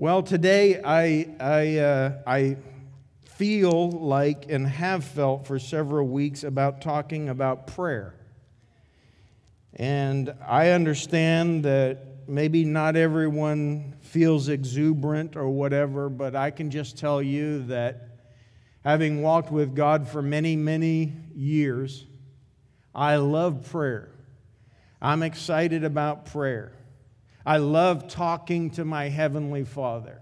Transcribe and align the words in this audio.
Well, 0.00 0.22
today 0.22 0.80
I, 0.82 1.28
I, 1.38 1.76
uh, 1.76 2.22
I 2.26 2.56
feel 3.36 3.90
like 3.90 4.50
and 4.50 4.66
have 4.66 5.04
felt 5.04 5.46
for 5.46 5.58
several 5.58 6.08
weeks 6.08 6.42
about 6.42 6.80
talking 6.80 7.28
about 7.28 7.66
prayer. 7.66 8.14
And 9.74 10.34
I 10.48 10.70
understand 10.70 11.66
that 11.66 12.26
maybe 12.26 12.64
not 12.64 12.96
everyone 12.96 13.94
feels 14.00 14.48
exuberant 14.48 15.36
or 15.36 15.50
whatever, 15.50 16.08
but 16.08 16.34
I 16.34 16.50
can 16.50 16.70
just 16.70 16.96
tell 16.96 17.20
you 17.20 17.64
that 17.64 18.08
having 18.82 19.20
walked 19.20 19.52
with 19.52 19.74
God 19.76 20.08
for 20.08 20.22
many, 20.22 20.56
many 20.56 21.12
years, 21.34 22.06
I 22.94 23.16
love 23.16 23.70
prayer. 23.70 24.10
I'm 25.02 25.22
excited 25.22 25.84
about 25.84 26.24
prayer. 26.24 26.72
I 27.44 27.56
love 27.56 28.08
talking 28.08 28.70
to 28.70 28.84
my 28.84 29.08
Heavenly 29.08 29.64
Father. 29.64 30.20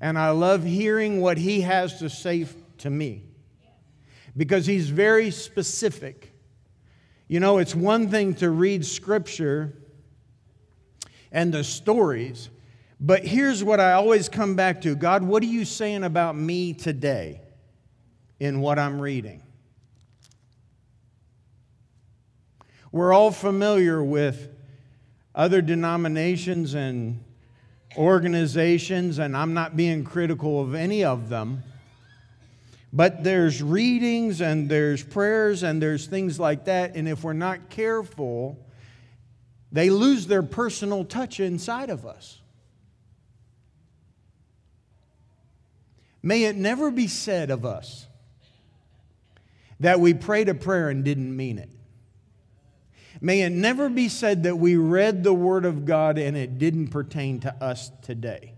And 0.00 0.18
I 0.18 0.30
love 0.30 0.64
hearing 0.64 1.20
what 1.20 1.38
He 1.38 1.60
has 1.62 1.98
to 1.98 2.08
say 2.10 2.46
to 2.78 2.90
me 2.90 3.24
because 4.36 4.66
He's 4.66 4.88
very 4.88 5.30
specific. 5.30 6.32
You 7.28 7.40
know, 7.40 7.58
it's 7.58 7.74
one 7.74 8.10
thing 8.10 8.34
to 8.34 8.50
read 8.50 8.84
Scripture 8.84 9.74
and 11.32 11.52
the 11.52 11.64
stories, 11.64 12.50
but 13.00 13.24
here's 13.24 13.62
what 13.64 13.80
I 13.80 13.92
always 13.92 14.28
come 14.28 14.54
back 14.56 14.82
to 14.82 14.94
God, 14.94 15.22
what 15.22 15.42
are 15.42 15.46
you 15.46 15.64
saying 15.64 16.04
about 16.04 16.36
me 16.36 16.72
today 16.74 17.40
in 18.38 18.60
what 18.60 18.78
I'm 18.78 19.00
reading? 19.00 19.42
We're 22.92 23.12
all 23.12 23.32
familiar 23.32 24.02
with 24.02 24.53
other 25.34 25.60
denominations 25.60 26.74
and 26.74 27.22
organizations, 27.96 29.18
and 29.18 29.36
I'm 29.36 29.54
not 29.54 29.76
being 29.76 30.04
critical 30.04 30.60
of 30.60 30.74
any 30.74 31.04
of 31.04 31.28
them. 31.28 31.62
But 32.92 33.24
there's 33.24 33.60
readings 33.60 34.40
and 34.40 34.68
there's 34.68 35.02
prayers 35.02 35.64
and 35.64 35.82
there's 35.82 36.06
things 36.06 36.38
like 36.38 36.66
that. 36.66 36.94
And 36.94 37.08
if 37.08 37.24
we're 37.24 37.32
not 37.32 37.68
careful, 37.68 38.56
they 39.72 39.90
lose 39.90 40.28
their 40.28 40.44
personal 40.44 41.04
touch 41.04 41.40
inside 41.40 41.90
of 41.90 42.06
us. 42.06 42.40
May 46.22 46.44
it 46.44 46.54
never 46.56 46.92
be 46.92 47.08
said 47.08 47.50
of 47.50 47.66
us 47.66 48.06
that 49.80 49.98
we 49.98 50.14
prayed 50.14 50.48
a 50.48 50.54
prayer 50.54 50.88
and 50.88 51.04
didn't 51.04 51.36
mean 51.36 51.58
it. 51.58 51.73
May 53.20 53.42
it 53.42 53.50
never 53.50 53.88
be 53.88 54.08
said 54.08 54.42
that 54.42 54.56
we 54.56 54.76
read 54.76 55.22
the 55.22 55.34
Word 55.34 55.64
of 55.64 55.84
God 55.84 56.18
and 56.18 56.36
it 56.36 56.58
didn't 56.58 56.88
pertain 56.88 57.40
to 57.40 57.54
us 57.62 57.90
today. 58.02 58.54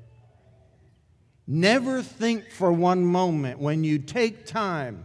Never 1.46 2.02
think 2.02 2.50
for 2.50 2.72
one 2.72 3.04
moment 3.04 3.60
when 3.60 3.84
you 3.84 3.98
take 3.98 4.46
time 4.46 5.04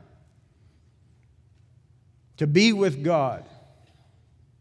to 2.38 2.48
be 2.48 2.74
with 2.74 3.04
God 3.04 3.48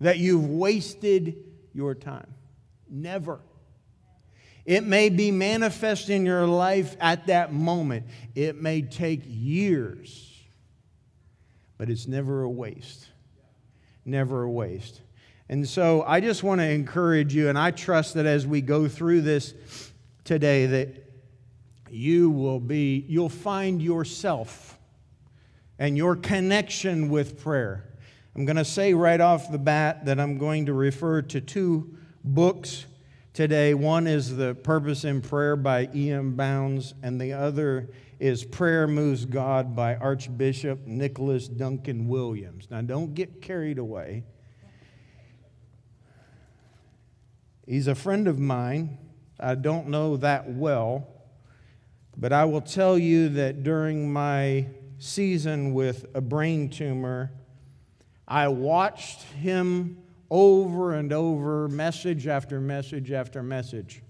that 0.00 0.18
you've 0.18 0.46
wasted 0.46 1.36
your 1.72 1.94
time. 1.94 2.34
Never. 2.88 3.40
It 4.66 4.84
may 4.84 5.08
be 5.08 5.30
manifest 5.30 6.10
in 6.10 6.26
your 6.26 6.46
life 6.46 6.96
at 7.00 7.28
that 7.28 7.52
moment, 7.52 8.06
it 8.34 8.60
may 8.60 8.82
take 8.82 9.22
years, 9.24 10.30
but 11.78 11.88
it's 11.88 12.06
never 12.06 12.42
a 12.42 12.50
waste 12.50 13.10
never 14.04 14.42
a 14.42 14.50
waste. 14.50 15.00
And 15.48 15.68
so 15.68 16.04
I 16.06 16.20
just 16.20 16.42
want 16.42 16.60
to 16.60 16.68
encourage 16.68 17.34
you, 17.34 17.48
and 17.48 17.58
I 17.58 17.72
trust 17.72 18.14
that 18.14 18.26
as 18.26 18.46
we 18.46 18.60
go 18.60 18.86
through 18.88 19.22
this 19.22 19.54
today, 20.24 20.66
that 20.66 21.10
you 21.90 22.30
will 22.30 22.60
be, 22.60 23.04
you'll 23.08 23.28
find 23.28 23.82
yourself 23.82 24.78
and 25.78 25.96
your 25.96 26.14
connection 26.14 27.08
with 27.08 27.42
prayer. 27.42 27.84
I'm 28.36 28.44
going 28.44 28.56
to 28.56 28.64
say 28.64 28.94
right 28.94 29.20
off 29.20 29.50
the 29.50 29.58
bat 29.58 30.04
that 30.04 30.20
I'm 30.20 30.38
going 30.38 30.66
to 30.66 30.72
refer 30.72 31.22
to 31.22 31.40
two 31.40 31.96
books 32.22 32.86
today. 33.32 33.74
One 33.74 34.06
is 34.06 34.36
The 34.36 34.54
Purpose 34.54 35.04
in 35.04 35.20
Prayer 35.20 35.56
by 35.56 35.88
E.M. 35.92 36.36
Bounds, 36.36 36.94
and 37.02 37.20
the 37.20 37.32
other 37.32 37.88
is 38.20 38.44
Prayer 38.44 38.86
Moves 38.86 39.24
God 39.24 39.74
by 39.74 39.96
Archbishop 39.96 40.86
Nicholas 40.86 41.48
Duncan 41.48 42.06
Williams. 42.06 42.68
Now, 42.70 42.82
don't 42.82 43.14
get 43.14 43.40
carried 43.40 43.78
away. 43.78 44.24
He's 47.66 47.86
a 47.86 47.94
friend 47.94 48.28
of 48.28 48.38
mine. 48.38 48.98
I 49.38 49.54
don't 49.54 49.88
know 49.88 50.18
that 50.18 50.50
well, 50.50 51.08
but 52.14 52.30
I 52.30 52.44
will 52.44 52.60
tell 52.60 52.98
you 52.98 53.30
that 53.30 53.62
during 53.62 54.12
my 54.12 54.66
season 54.98 55.72
with 55.72 56.04
a 56.14 56.20
brain 56.20 56.68
tumor, 56.68 57.32
I 58.28 58.48
watched 58.48 59.22
him 59.22 59.96
over 60.30 60.92
and 60.92 61.10
over, 61.10 61.68
message 61.68 62.26
after 62.26 62.60
message 62.60 63.12
after 63.12 63.42
message. 63.42 64.02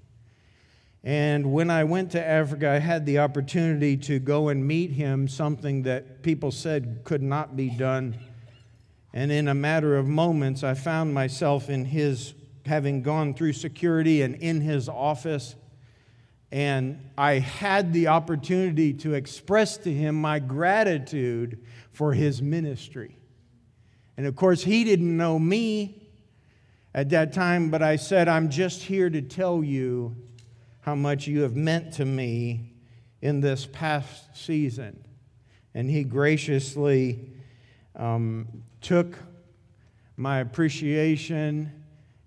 And 1.03 1.53
when 1.53 1.71
I 1.71 1.85
went 1.85 2.11
to 2.13 2.23
Africa, 2.23 2.69
I 2.69 2.79
had 2.79 3.07
the 3.07 3.21
opportunity 3.21 3.97
to 3.99 4.19
go 4.19 4.51
and 4.51 4.67
meet 4.67 4.91
him, 4.91 5.29
something 5.29 5.85
that 5.85 6.23
people 6.23 6.51
said 6.51 7.01
could 7.05 7.23
not 7.23 7.57
be 7.57 7.71
done. 7.71 8.19
And 9.15 9.33
in 9.33 9.49
a 9.49 9.55
matter 9.55 9.97
of 9.97 10.07
moments, 10.07 10.63
I 10.63 10.75
found 10.75 11.15
myself 11.15 11.71
in 11.71 11.87
his, 11.87 12.35
having 12.67 13.03
gone 13.03 13.33
through 13.33 13.55
security 13.55 14.21
and 14.21 14.35
in 14.37 14.61
his 14.61 14.89
office. 14.89 15.57
And 16.53 17.11
I 17.17 17.39
had 17.39 17.93
the 17.95 18.09
opportunity 18.09 18.93
to 18.95 19.15
express 19.15 19.79
to 19.79 19.93
him 19.93 20.21
my 20.21 20.39
gratitude 20.39 21.65
for 21.93 22.13
his 22.13 22.43
ministry. 22.43 23.17
And 24.19 24.27
of 24.27 24.37
course, 24.37 24.63
he 24.63 24.85
didn't 24.85 25.17
know 25.17 25.39
me 25.39 26.09
at 26.95 27.09
that 27.11 27.33
time, 27.33 27.71
but 27.71 27.83
I 27.83 27.97
said, 27.97 28.29
I'm 28.29 28.51
just 28.51 28.83
here 28.83 29.09
to 29.09 29.23
tell 29.23 29.65
you 29.65 30.15
how 30.81 30.95
much 30.95 31.27
you 31.27 31.43
have 31.43 31.57
meant 31.57 31.93
to 31.95 32.05
me 32.05 32.73
in 33.23 33.41
this 33.41 33.67
past 33.67 34.37
season. 34.37 35.05
And 35.75 35.89
he 35.91 36.05
graciously 36.05 37.31
um, 37.97 38.49
took 38.81 39.17
my 40.17 40.39
appreciation, 40.41 41.73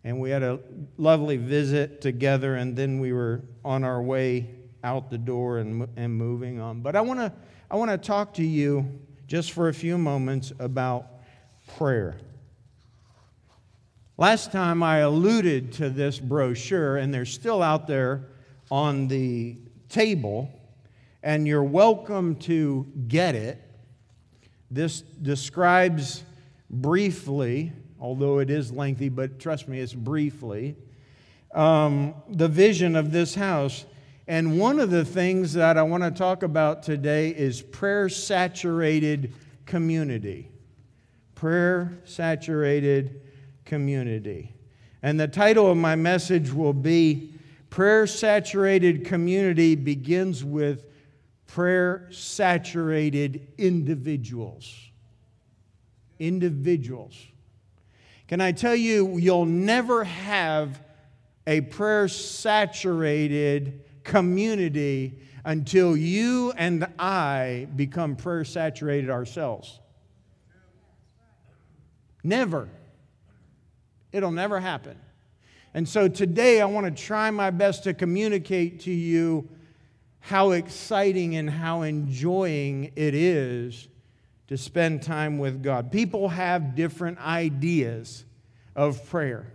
and 0.04 0.20
we 0.20 0.30
had 0.30 0.44
a 0.44 0.60
lovely 0.98 1.38
visit 1.38 2.02
together, 2.02 2.56
and 2.56 2.76
then 2.76 3.00
we 3.00 3.14
were 3.14 3.44
on 3.64 3.84
our 3.84 4.02
way 4.02 4.50
out 4.84 5.10
the 5.10 5.18
door 5.18 5.60
and, 5.60 5.88
and 5.96 6.16
moving 6.16 6.60
on. 6.60 6.82
But 6.82 6.96
I 6.96 7.02
want 7.02 7.20
to 7.20 7.32
I 7.72 7.76
want 7.76 7.90
to 7.90 7.98
talk 7.98 8.36
to 8.36 8.44
you 8.44 9.00
just 9.26 9.52
for 9.52 9.70
a 9.70 9.74
few 9.74 9.98
moments 9.98 10.54
about 10.60 11.08
prayer. 11.76 12.18
Last 14.18 14.52
time 14.52 14.84
I 14.84 15.00
alluded 15.00 15.74
to 15.74 15.90
this 15.90 16.20
brochure, 16.20 16.98
and 16.98 17.12
they're 17.12 17.26
still 17.26 17.64
out 17.64 17.88
there 17.88 18.28
on 18.72 19.08
the 19.08 19.58
table, 19.90 20.50
and 21.22 21.48
you're 21.48 21.64
welcome 21.64 22.36
to 22.36 22.86
get 23.08 23.36
it. 23.36 23.62
This 24.72 25.02
describes 25.02 26.24
briefly, 26.70 27.72
although 28.00 28.40
it 28.40 28.50
is 28.50 28.72
lengthy, 28.72 29.10
but 29.10 29.40
trust 29.40 29.68
me, 29.68 29.80
it's 29.80 29.94
briefly, 29.94 30.76
um, 31.54 32.16
the 32.28 32.48
vision 32.48 32.96
of 32.96 33.12
this 33.12 33.36
house. 33.36 33.86
And 34.28 34.58
one 34.58 34.80
of 34.80 34.90
the 34.90 35.06
things 35.06 35.54
that 35.54 35.78
I 35.78 35.84
want 35.84 36.04
to 36.04 36.12
talk 36.12 36.44
about 36.44 36.82
today 36.82 37.30
is 37.30 37.62
prayer 37.62 38.10
saturated 38.10 39.34
community. 39.66 40.50
Prayer 41.36 42.00
saturated 42.06 43.22
community. 43.66 44.54
And 45.02 45.20
the 45.20 45.28
title 45.28 45.70
of 45.70 45.78
my 45.78 45.96
message 45.96 46.52
will 46.54 46.74
be 46.74 47.33
Prayer 47.74 48.06
saturated 48.06 49.04
community 49.04 49.74
begins 49.74 50.44
with 50.44 50.86
prayer 51.48 52.08
saturated 52.12 53.48
individuals. 53.58 54.92
Individuals. 56.20 57.18
Can 58.28 58.42
I 58.42 58.52
tell 58.52 58.76
you, 58.76 59.18
you'll 59.18 59.48
never 59.48 60.04
have 60.04 60.84
a 61.48 61.62
prayer 61.62 62.08
saturated 62.08 63.82
community 64.04 65.18
until 65.44 65.98
you 65.98 66.54
and 66.56 66.86
I 67.00 67.68
become 67.76 68.16
prayer 68.18 68.46
saturated 68.46 69.10
ourselves. 69.10 69.80
Never. 72.24 72.70
It'll 74.12 74.30
never 74.30 74.60
happen. 74.60 75.00
And 75.74 75.88
so 75.88 76.08
today 76.08 76.62
I 76.62 76.66
want 76.66 76.86
to 76.86 77.04
try 77.04 77.32
my 77.32 77.50
best 77.50 77.84
to 77.86 77.94
communicate 77.94 78.82
to 78.82 78.92
you 78.92 79.50
how 80.20 80.52
exciting 80.52 81.36
and 81.36 81.50
how 81.50 81.82
enjoying 81.82 82.92
it 82.96 83.14
is 83.16 83.88
to 84.48 84.58
spend 84.58 85.02
time 85.02 85.40
with 85.40 85.64
God. 85.64 85.92
People 85.92 86.30
have 86.30 86.76
different 86.76 87.18
ideas 87.20 88.24
of 88.76 89.06
prayer. 89.10 89.52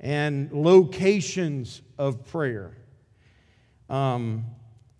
and 0.00 0.52
locations 0.52 1.82
of 1.98 2.24
prayer 2.26 2.76
um, 3.90 4.44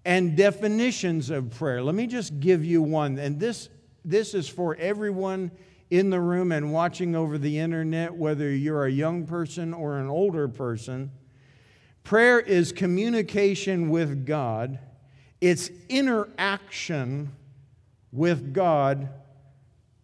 and 0.05 0.37
definitions 0.37 1.31
of 1.31 1.51
prayer. 1.51 1.83
Let 1.83 1.95
me 1.95 2.07
just 2.07 2.41
give 2.41 2.65
you 2.65 2.83
one, 2.83 3.19
and 3.19 3.39
this, 3.39 3.69
this 4.05 4.35
is 4.35 4.49
for 4.49 4.75
everyone 4.77 5.51
in 5.91 6.11
the 6.11 6.21
room 6.21 6.53
and 6.53 6.73
watching 6.73 7.17
over 7.17 7.39
the 7.39 7.59
internet, 7.59 8.15
whether 8.15 8.51
you're 8.51 8.85
a 8.85 8.91
young 8.91 9.27
person 9.27 9.73
or 9.73 9.99
an 9.99 10.09
older 10.09 10.49
person. 10.49 11.11
Prayer 12.05 12.39
is 12.41 12.73
communication 12.73 13.91
with 13.91 14.27
God, 14.27 14.79
it's 15.41 15.71
interaction 15.89 17.33
with 18.13 18.53
God, 18.53 19.09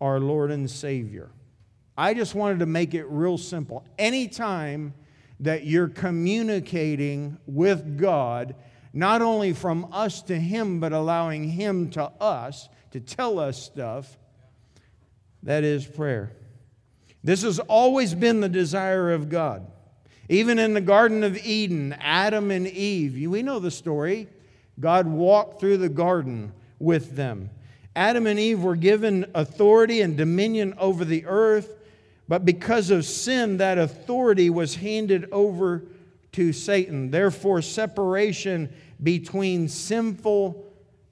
our 0.00 0.20
Lord 0.20 0.50
and 0.50 0.70
Savior. 0.70 1.30
I 1.96 2.14
just 2.14 2.34
wanted 2.34 2.58
to 2.60 2.66
make 2.66 2.94
it 2.94 3.04
real 3.06 3.38
simple. 3.38 3.84
Anytime 3.98 4.94
that 5.40 5.64
you're 5.64 5.88
communicating 5.88 7.38
with 7.46 7.98
God, 7.98 8.54
not 8.92 9.22
only 9.22 9.52
from 9.52 9.88
us 9.92 10.22
to 10.22 10.38
Him, 10.38 10.80
but 10.80 10.92
allowing 10.92 11.44
Him 11.44 11.90
to 11.90 12.04
us 12.20 12.68
to 12.92 13.00
tell 13.00 13.38
us 13.38 13.60
stuff, 13.60 14.18
that 15.44 15.64
is 15.64 15.86
prayer. 15.86 16.32
This 17.22 17.42
has 17.42 17.58
always 17.58 18.14
been 18.14 18.40
the 18.40 18.48
desire 18.48 19.12
of 19.12 19.28
God. 19.28 19.66
Even 20.28 20.58
in 20.58 20.74
the 20.74 20.80
Garden 20.80 21.22
of 21.22 21.36
Eden, 21.44 21.94
Adam 22.00 22.50
and 22.50 22.66
Eve, 22.66 23.28
we 23.30 23.42
know 23.42 23.58
the 23.58 23.70
story. 23.70 24.28
God 24.80 25.06
walked 25.06 25.60
through 25.60 25.78
the 25.78 25.88
garden 25.88 26.52
with 26.78 27.16
them. 27.16 27.50
Adam 27.94 28.26
and 28.26 28.38
Eve 28.38 28.62
were 28.62 28.76
given 28.76 29.30
authority 29.34 30.00
and 30.00 30.16
dominion 30.16 30.74
over 30.78 31.04
the 31.04 31.24
earth, 31.26 31.76
but 32.26 32.44
because 32.44 32.90
of 32.90 33.04
sin, 33.04 33.58
that 33.58 33.78
authority 33.78 34.50
was 34.50 34.76
handed 34.76 35.30
over 35.30 35.84
to 36.32 36.52
Satan. 36.52 37.10
Therefore, 37.10 37.62
separation 37.62 38.72
between 39.02 39.68
sinful 39.68 40.64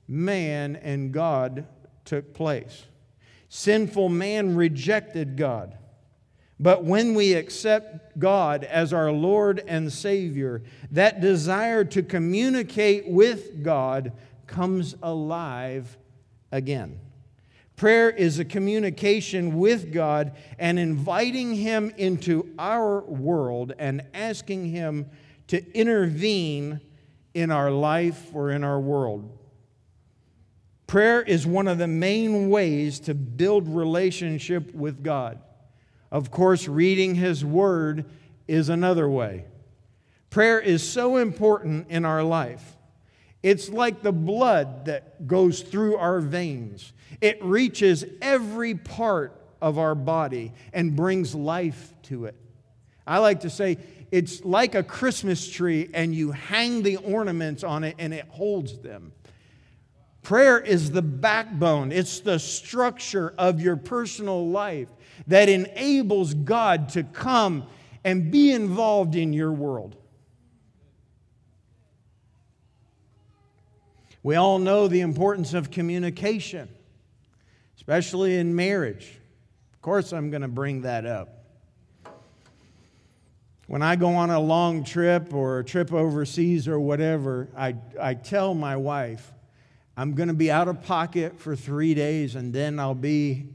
man 0.08 0.76
and 0.76 1.12
God 1.12 1.66
took 2.04 2.34
place. 2.34 2.84
Sinful 3.54 4.08
man 4.08 4.56
rejected 4.56 5.36
God. 5.36 5.76
But 6.58 6.84
when 6.84 7.12
we 7.12 7.34
accept 7.34 8.18
God 8.18 8.64
as 8.64 8.94
our 8.94 9.12
Lord 9.12 9.62
and 9.66 9.92
Savior, 9.92 10.62
that 10.90 11.20
desire 11.20 11.84
to 11.84 12.02
communicate 12.02 13.06
with 13.06 13.62
God 13.62 14.12
comes 14.46 14.94
alive 15.02 15.98
again. 16.50 16.98
Prayer 17.76 18.08
is 18.08 18.38
a 18.38 18.44
communication 18.46 19.58
with 19.58 19.92
God 19.92 20.34
and 20.58 20.78
inviting 20.78 21.52
Him 21.52 21.92
into 21.98 22.54
our 22.58 23.02
world 23.02 23.74
and 23.78 24.00
asking 24.14 24.70
Him 24.70 25.10
to 25.48 25.62
intervene 25.78 26.80
in 27.34 27.50
our 27.50 27.70
life 27.70 28.30
or 28.32 28.50
in 28.50 28.64
our 28.64 28.80
world. 28.80 29.30
Prayer 30.92 31.22
is 31.22 31.46
one 31.46 31.68
of 31.68 31.78
the 31.78 31.86
main 31.86 32.50
ways 32.50 33.00
to 33.00 33.14
build 33.14 33.66
relationship 33.66 34.74
with 34.74 35.02
God. 35.02 35.38
Of 36.10 36.30
course, 36.30 36.68
reading 36.68 37.14
His 37.14 37.42
Word 37.42 38.04
is 38.46 38.68
another 38.68 39.08
way. 39.08 39.46
Prayer 40.28 40.60
is 40.60 40.86
so 40.86 41.16
important 41.16 41.88
in 41.88 42.04
our 42.04 42.22
life. 42.22 42.76
It's 43.42 43.70
like 43.70 44.02
the 44.02 44.12
blood 44.12 44.84
that 44.84 45.26
goes 45.26 45.62
through 45.62 45.96
our 45.96 46.20
veins. 46.20 46.92
It 47.22 47.42
reaches 47.42 48.04
every 48.20 48.74
part 48.74 49.32
of 49.62 49.78
our 49.78 49.94
body 49.94 50.52
and 50.74 50.94
brings 50.94 51.34
life 51.34 51.94
to 52.02 52.26
it. 52.26 52.34
I 53.06 53.16
like 53.20 53.40
to 53.40 53.48
say 53.48 53.78
it's 54.10 54.44
like 54.44 54.74
a 54.74 54.82
Christmas 54.82 55.48
tree, 55.48 55.88
and 55.94 56.14
you 56.14 56.32
hang 56.32 56.82
the 56.82 56.98
ornaments 56.98 57.64
on 57.64 57.82
it 57.82 57.96
and 57.98 58.12
it 58.12 58.26
holds 58.28 58.78
them. 58.80 59.12
Prayer 60.22 60.58
is 60.58 60.92
the 60.92 61.02
backbone, 61.02 61.90
it's 61.90 62.20
the 62.20 62.38
structure 62.38 63.34
of 63.36 63.60
your 63.60 63.76
personal 63.76 64.48
life 64.48 64.88
that 65.26 65.48
enables 65.48 66.34
God 66.34 66.88
to 66.90 67.02
come 67.02 67.66
and 68.04 68.30
be 68.30 68.52
involved 68.52 69.16
in 69.16 69.32
your 69.32 69.52
world. 69.52 69.96
We 74.22 74.36
all 74.36 74.60
know 74.60 74.86
the 74.86 75.00
importance 75.00 75.54
of 75.54 75.72
communication, 75.72 76.68
especially 77.76 78.36
in 78.36 78.54
marriage. 78.54 79.18
Of 79.72 79.82
course, 79.82 80.12
I'm 80.12 80.30
going 80.30 80.42
to 80.42 80.48
bring 80.48 80.82
that 80.82 81.04
up. 81.04 81.42
When 83.66 83.82
I 83.82 83.96
go 83.96 84.14
on 84.14 84.30
a 84.30 84.38
long 84.38 84.84
trip 84.84 85.34
or 85.34 85.60
a 85.60 85.64
trip 85.64 85.92
overseas 85.92 86.68
or 86.68 86.78
whatever, 86.78 87.48
I, 87.56 87.74
I 88.00 88.14
tell 88.14 88.54
my 88.54 88.76
wife, 88.76 89.32
I'm 89.96 90.14
going 90.14 90.28
to 90.28 90.34
be 90.34 90.50
out 90.50 90.68
of 90.68 90.82
pocket 90.82 91.38
for 91.38 91.54
three 91.54 91.94
days 91.94 92.34
and 92.34 92.52
then 92.52 92.78
I'll 92.78 92.94
be 92.94 93.46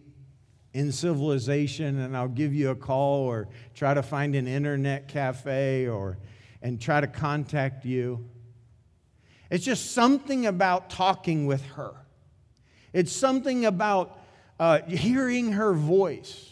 in 0.73 0.91
civilization 0.91 1.99
and 1.99 2.15
I'll 2.15 2.27
give 2.27 2.53
you 2.53 2.69
a 2.69 2.75
call 2.75 3.21
or 3.25 3.47
try 3.73 3.95
to 3.95 4.03
find 4.03 4.35
an 4.35 4.47
internet 4.47 5.07
cafe 5.07 5.87
or 5.87 6.19
and 6.61 6.79
try 6.79 7.01
to 7.01 7.07
contact 7.07 7.85
you. 7.85 8.29
It's 9.49 9.65
just 9.65 9.93
something 9.93 10.45
about 10.45 10.89
talking 10.91 11.47
with 11.47 11.65
her. 11.71 11.93
It's 12.93 13.11
something 13.11 13.65
about 13.65 14.19
uh, 14.59 14.81
hearing 14.83 15.53
her 15.53 15.73
voice, 15.73 16.51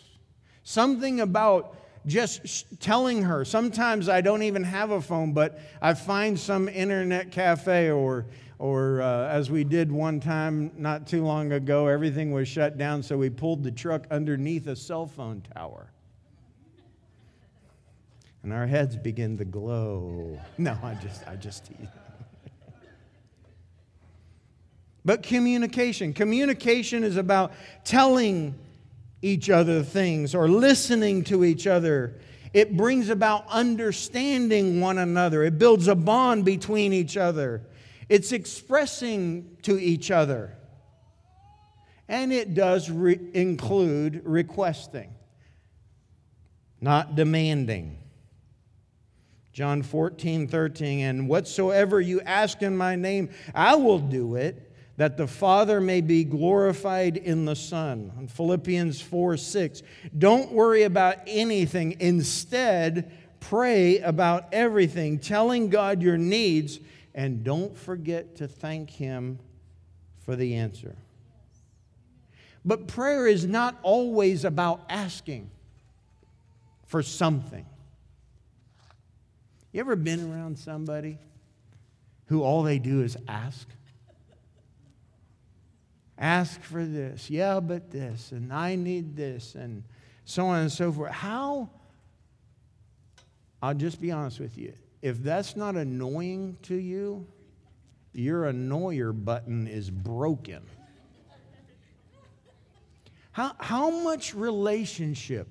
something 0.64 1.20
about 1.20 1.76
just 2.06 2.80
telling 2.80 3.24
her. 3.24 3.46
Sometimes 3.46 4.10
I 4.10 4.22
don't 4.22 4.44
even 4.44 4.64
have 4.64 4.92
a 4.92 5.02
phone, 5.02 5.34
but 5.34 5.60
I 5.81 5.94
find 5.94 6.40
some 6.40 6.70
internet 6.70 7.31
cafe 7.31 7.92
or 7.92 8.26
or 8.57 9.02
uh, 9.02 9.28
as 9.28 9.52
we 9.52 9.63
did 9.63 9.92
one 9.92 10.19
time 10.19 10.72
not 10.78 11.07
too 11.07 11.24
long 11.24 11.52
ago, 11.52 11.88
everything 11.88 12.31
was 12.31 12.48
shut 12.48 12.78
down, 12.78 13.04
so 13.04 13.18
we 13.18 13.30
pulled 13.30 13.63
the 13.63 13.72
truck 13.72 14.07
underneath 14.10 14.68
a 14.68 14.75
cell 14.75 15.07
phone 15.07 15.42
tower. 15.54 15.92
And 18.44 18.54
our 18.54 18.68
heads 18.68 18.96
begin 18.96 19.38
to 19.38 19.46
glow. 19.46 20.40
No, 20.57 20.78
I 20.84 20.94
just, 20.96 21.28
I 21.28 21.36
just. 21.36 21.72
But 25.04 25.22
communication. 25.22 26.13
Communication 26.13 27.04
is 27.04 27.16
about 27.16 27.52
telling 27.84 28.56
each 29.22 29.52
other 29.52 29.84
things 29.84 30.34
or 30.34 30.48
listening 30.48 31.24
to 31.25 31.44
each 31.44 31.68
other. 31.68 32.16
It 32.54 32.75
brings 32.75 33.10
about 33.10 33.46
understanding 33.50 34.81
one 34.81 34.98
another. 34.98 35.44
It 35.44 35.60
builds 35.60 35.88
a 35.88 35.96
bond 35.96 36.44
between 36.44 36.92
each 36.92 37.18
other. 37.18 37.62
It's 38.09 38.31
expressing 38.31 39.57
to 39.64 39.80
each 39.80 40.12
other. 40.12 40.56
And 42.07 42.31
it 42.31 42.54
does 42.54 42.90
re- 42.90 43.19
include 43.33 44.21
requesting, 44.26 45.14
not 46.80 47.16
demanding. 47.16 47.97
John 49.54 49.81
14, 49.81 50.47
13, 50.47 51.00
and 51.00 51.30
whatsoever 51.30 52.00
you 52.02 52.21
ask 52.21 52.62
in 52.62 52.76
my 52.76 52.95
name, 52.95 53.30
I 53.56 53.76
will 53.76 54.00
do 54.00 54.35
it 54.35 54.71
that 54.97 55.18
the 55.18 55.28
Father 55.28 55.81
may 55.81 56.02
be 56.02 56.24
glorified 56.24 57.18
in 57.18 57.45
the 57.45 57.56
Son. 57.56 58.12
In 58.19 58.28
Philippians 58.28 59.02
4 59.02 59.38
6. 59.38 59.81
Don't 60.18 60.52
worry 60.52 60.83
about 60.83 61.18
anything. 61.28 61.97
Instead, 62.00 63.12
pray 63.40 64.00
about 64.00 64.47
everything, 64.52 65.19
telling 65.19 65.69
God 65.69 66.02
your 66.02 66.18
needs, 66.18 66.80
and 67.16 67.44
don't 67.44 67.76
forget 67.76 68.36
to 68.36 68.48
thank 68.48 68.92
Him 68.92 69.40
for 70.24 70.36
the 70.36 70.56
answer. 70.56 70.95
But 72.64 72.88
prayer 72.88 73.26
is 73.26 73.45
not 73.45 73.80
always 73.81 74.45
about 74.45 74.81
asking 74.90 75.50
for 76.86 77.02
something. 77.02 77.66
You 79.72 79.80
ever 79.80 79.95
been 79.95 80.31
around 80.31 80.60
somebody 80.60 81.18
who 82.28 82.44
all 82.44 82.62
they 82.62 82.78
do 82.78 83.02
is 83.02 83.18
ask? 83.28 83.68
ask 86.18 86.62
for 86.62 86.86
this. 86.86 87.30
Yeah, 87.30 87.60
but 87.60 87.92
this. 87.92 88.31
And 88.31 88.52
I 88.54 88.76
need 88.76 89.16
this. 89.16 89.56
And 89.56 89.84
so 90.24 90.48
on 90.48 90.62
and 90.62 90.72
so 90.72 90.92
forth. 90.92 91.12
How? 91.12 91.69
I'll 93.62 93.74
just 93.74 94.00
be 94.00 94.12
honest 94.12 94.40
with 94.40 94.57
you. 94.57 94.74
If 95.06 95.21
that's 95.21 95.56
not 95.56 95.76
annoying 95.76 96.57
to 96.64 96.74
you, 96.74 97.28
your 98.12 98.52
annoyer 98.52 99.14
button 99.14 99.68
is 99.68 99.92
broken. 99.92 100.64
How, 103.31 103.52
how 103.59 103.92
much 103.92 104.33
relationship 104.33 105.47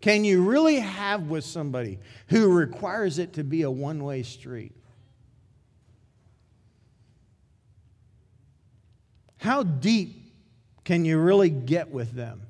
can 0.00 0.24
you 0.24 0.42
really 0.42 0.80
have 0.80 1.28
with 1.28 1.44
somebody 1.44 2.00
who 2.26 2.52
requires 2.52 3.20
it 3.20 3.34
to 3.34 3.44
be 3.44 3.62
a 3.62 3.70
one 3.70 4.02
way 4.02 4.24
street? 4.24 4.74
How 9.36 9.62
deep 9.62 10.34
can 10.82 11.04
you 11.04 11.20
really 11.20 11.50
get 11.50 11.92
with 11.92 12.14
them? 12.14 12.42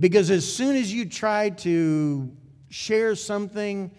Because 0.00 0.30
as 0.30 0.50
soon 0.50 0.76
as 0.76 0.90
you 0.90 1.04
try 1.04 1.50
to 1.50 2.34
share 2.70 3.14
something 3.14 3.90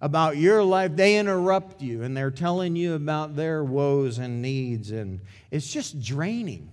about 0.00 0.36
your 0.36 0.62
life, 0.62 0.94
they 0.94 1.18
interrupt 1.18 1.80
you 1.80 2.02
and 2.02 2.16
they're 2.16 2.30
telling 2.30 2.76
you 2.76 2.94
about 2.94 3.34
their 3.34 3.64
woes 3.64 4.18
and 4.18 4.42
needs, 4.42 4.90
and 4.90 5.20
it's 5.50 5.72
just 5.72 6.00
draining. 6.02 6.70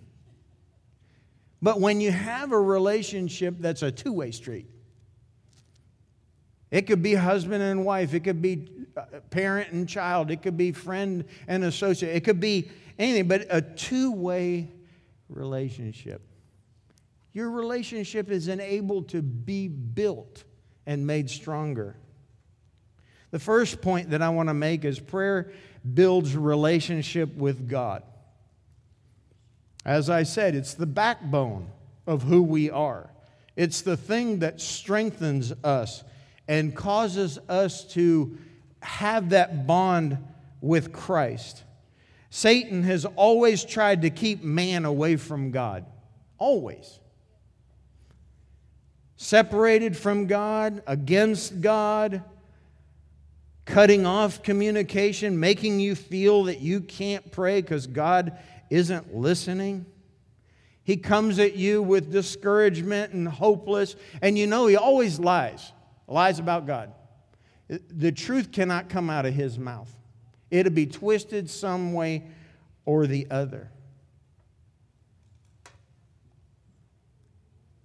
But 1.62 1.80
when 1.80 2.02
you 2.02 2.12
have 2.12 2.52
a 2.52 2.60
relationship 2.60 3.56
that's 3.60 3.82
a 3.84 3.92
two 3.92 4.12
way 4.12 4.32
street, 4.32 4.68
it 6.72 6.88
could 6.88 7.02
be 7.02 7.14
husband 7.14 7.64
and 7.64 7.86
wife, 7.86 8.14
it 8.14 8.22
could 8.22 8.42
be 8.42 8.68
uh, 8.98 9.04
parent 9.30 9.72
and 9.72 9.88
child, 9.88 10.30
it 10.30 10.42
could 10.42 10.58
be 10.58 10.72
friend 10.72 11.24
and 11.48 11.64
associate, 11.64 12.16
it 12.16 12.26
could 12.26 12.42
be 12.42 12.70
anything, 13.00 13.28
but 13.28 13.46
a 13.50 13.62
two 13.62 14.12
way 14.12 14.70
relationship. 15.30 16.22
Your 17.32 17.50
relationship 17.50 18.30
is 18.30 18.48
enabled 18.48 19.10
to 19.10 19.22
be 19.22 19.68
built 19.68 20.44
and 20.86 21.08
made 21.08 21.30
stronger. 21.30 21.96
The 23.34 23.40
first 23.40 23.82
point 23.82 24.12
that 24.12 24.22
I 24.22 24.30
want 24.30 24.50
to 24.50 24.54
make 24.54 24.86
is 24.86 25.00
prayer 25.00 25.52
builds 25.92 26.38
relationship 26.38 27.36
with 27.36 27.68
God. 27.68 28.04
As 29.84 30.08
I 30.08 30.22
said, 30.22 30.54
it's 30.54 30.76
the 30.76 30.86
backbone 30.86 31.68
of 32.06 32.22
who 32.22 32.44
we 32.44 32.70
are. 32.70 33.10
It's 33.56 33.82
the 33.82 33.98
thing 33.98 34.38
that 34.40 34.62
strengthens 34.62 35.52
us 35.64 36.04
and 36.48 36.76
causes 36.76 37.40
us 37.50 37.84
to 37.96 38.38
have 38.84 39.32
that 39.32 39.66
bond 39.66 40.20
with 40.62 40.94
Christ. 40.94 41.64
Satan 42.30 42.84
has 42.84 43.04
always 43.04 43.66
tried 43.66 44.04
to 44.04 44.12
keep 44.12 44.44
man 44.44 44.86
away 44.86 45.16
from 45.16 45.50
God. 45.50 45.88
Always 46.38 47.00
separated 49.16 49.96
from 49.96 50.28
God, 50.28 50.84
against 50.86 51.62
God, 51.62 52.22
cutting 53.66 54.06
off 54.06 54.44
communication, 54.44 55.40
making 55.40 55.80
you 55.80 55.96
feel 55.96 56.46
that 56.46 56.60
you 56.60 56.82
can't 56.82 57.32
pray 57.32 57.62
because 57.62 57.88
God 57.88 58.38
isn't 58.70 59.16
listening. 59.16 59.86
He 60.84 60.98
comes 60.98 61.40
at 61.40 61.56
you 61.56 61.82
with 61.82 62.12
discouragement 62.12 63.14
and 63.14 63.28
hopeless, 63.28 63.96
and 64.22 64.38
you 64.38 64.48
know 64.48 64.68
he 64.68 64.76
always 64.76 65.20
lies, 65.20 65.72
lies 66.08 66.40
about 66.40 66.68
God. 66.68 66.94
The 67.68 68.12
truth 68.12 68.52
cannot 68.52 68.90
come 68.90 69.10
out 69.10 69.26
of 69.26 69.34
his 69.34 69.58
mouth. 69.58 69.92
It'll 70.52 70.74
be 70.74 70.86
twisted 70.86 71.50
some 71.50 71.94
way 71.94 72.24
or 72.86 73.08
the 73.08 73.28
other. 73.32 73.72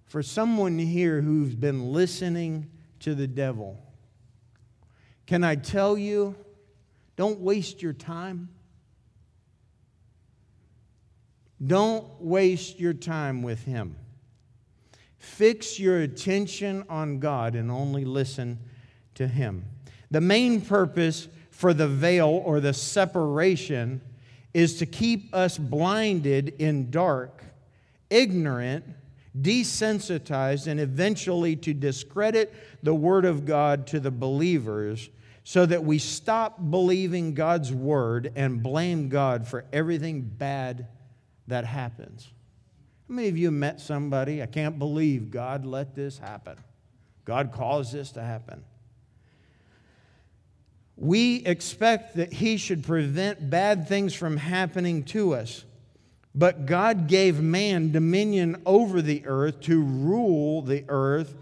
For 0.05 0.21
someone 0.21 0.77
here 0.77 1.21
who's 1.21 1.55
been 1.55 1.93
listening 1.93 2.69
to 2.99 3.15
the 3.15 3.27
devil, 3.27 3.79
can 5.29 5.43
I 5.43 5.53
tell 5.53 5.95
you, 5.95 6.35
don't 7.15 7.39
waste 7.39 7.83
your 7.83 7.93
time. 7.93 8.49
Don't 11.63 12.03
waste 12.19 12.79
your 12.79 12.93
time 12.93 13.43
with 13.43 13.63
him. 13.63 13.95
Fix 15.19 15.79
your 15.79 15.99
attention 15.99 16.83
on 16.89 17.19
God 17.19 17.53
and 17.53 17.69
only 17.69 18.05
listen 18.05 18.57
to 19.13 19.27
him. 19.27 19.65
The 20.09 20.19
main 20.19 20.61
purpose 20.61 21.27
for 21.51 21.75
the 21.75 21.87
veil 21.87 22.41
or 22.43 22.59
the 22.59 22.73
separation 22.73 24.01
is 24.55 24.79
to 24.79 24.87
keep 24.87 25.35
us 25.35 25.59
blinded 25.59 26.55
in 26.57 26.89
dark, 26.89 27.43
ignorant, 28.09 28.83
desensitized, 29.39 30.65
and 30.65 30.79
eventually 30.79 31.55
to 31.57 31.75
discredit 31.75 32.51
the 32.81 32.95
Word 32.95 33.25
of 33.25 33.45
God 33.45 33.85
to 33.85 33.99
the 33.99 34.09
believers 34.09 35.07
so 35.49 35.65
that 35.65 35.83
we 35.83 35.97
stop 35.97 36.59
believing 36.69 37.33
God's 37.33 37.73
Word 37.73 38.31
and 38.35 38.61
blame 38.61 39.09
God 39.09 39.47
for 39.47 39.65
everything 39.73 40.21
bad 40.21 40.85
that 41.47 41.65
happens. 41.65 42.29
How 43.07 43.15
many 43.15 43.29
of 43.29 43.35
you 43.35 43.49
met 43.49 43.81
somebody? 43.81 44.43
I 44.43 44.45
can't 44.45 44.77
believe 44.77 45.31
God 45.31 45.65
let 45.65 45.95
this 45.95 46.19
happen. 46.19 46.55
God 47.25 47.51
caused 47.51 47.91
this 47.91 48.11
to 48.11 48.21
happen. 48.21 48.63
We 50.95 51.37
expect 51.37 52.17
that 52.17 52.31
He 52.31 52.57
should 52.57 52.83
prevent 52.83 53.49
bad 53.49 53.87
things 53.87 54.13
from 54.13 54.37
happening 54.37 55.03
to 55.05 55.33
us. 55.33 55.65
But 56.35 56.67
God 56.67 57.07
gave 57.07 57.41
man 57.41 57.91
dominion 57.91 58.61
over 58.67 59.01
the 59.01 59.23
earth 59.25 59.61
to 59.61 59.81
rule 59.81 60.61
the 60.61 60.85
earth, 60.89 61.33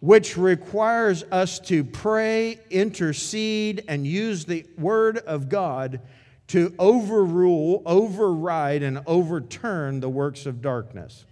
which 0.00 0.36
requires 0.36 1.24
us 1.24 1.58
to 1.58 1.82
pray, 1.82 2.60
intercede, 2.70 3.84
and 3.88 4.06
use 4.06 4.44
the 4.44 4.66
word 4.76 5.18
of 5.18 5.48
God 5.48 6.00
to 6.48 6.74
overrule, 6.78 7.82
override, 7.86 8.82
and 8.82 9.00
overturn 9.06 10.00
the 10.00 10.08
works 10.08 10.46
of 10.46 10.62
darkness. 10.62 11.24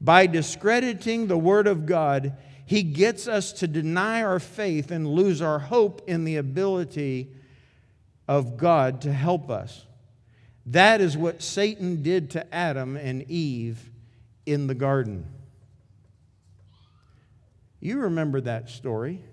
By 0.00 0.26
discrediting 0.26 1.26
the 1.26 1.38
word 1.38 1.66
of 1.66 1.86
God, 1.86 2.36
he 2.66 2.82
gets 2.82 3.26
us 3.26 3.52
to 3.54 3.66
deny 3.66 4.22
our 4.22 4.40
faith 4.40 4.90
and 4.90 5.06
lose 5.06 5.42
our 5.42 5.58
hope 5.58 6.02
in 6.06 6.24
the 6.24 6.36
ability 6.36 7.28
of 8.28 8.56
God 8.56 9.00
to 9.02 9.12
help 9.12 9.50
us. 9.50 9.86
That 10.66 11.00
is 11.00 11.16
what 11.16 11.42
Satan 11.42 12.02
did 12.02 12.30
to 12.30 12.54
Adam 12.54 12.96
and 12.96 13.28
Eve 13.30 13.90
in 14.46 14.66
the 14.66 14.74
garden. 14.74 15.26
You 17.80 18.00
remember 18.00 18.40
that 18.42 18.68
story. 18.68 19.24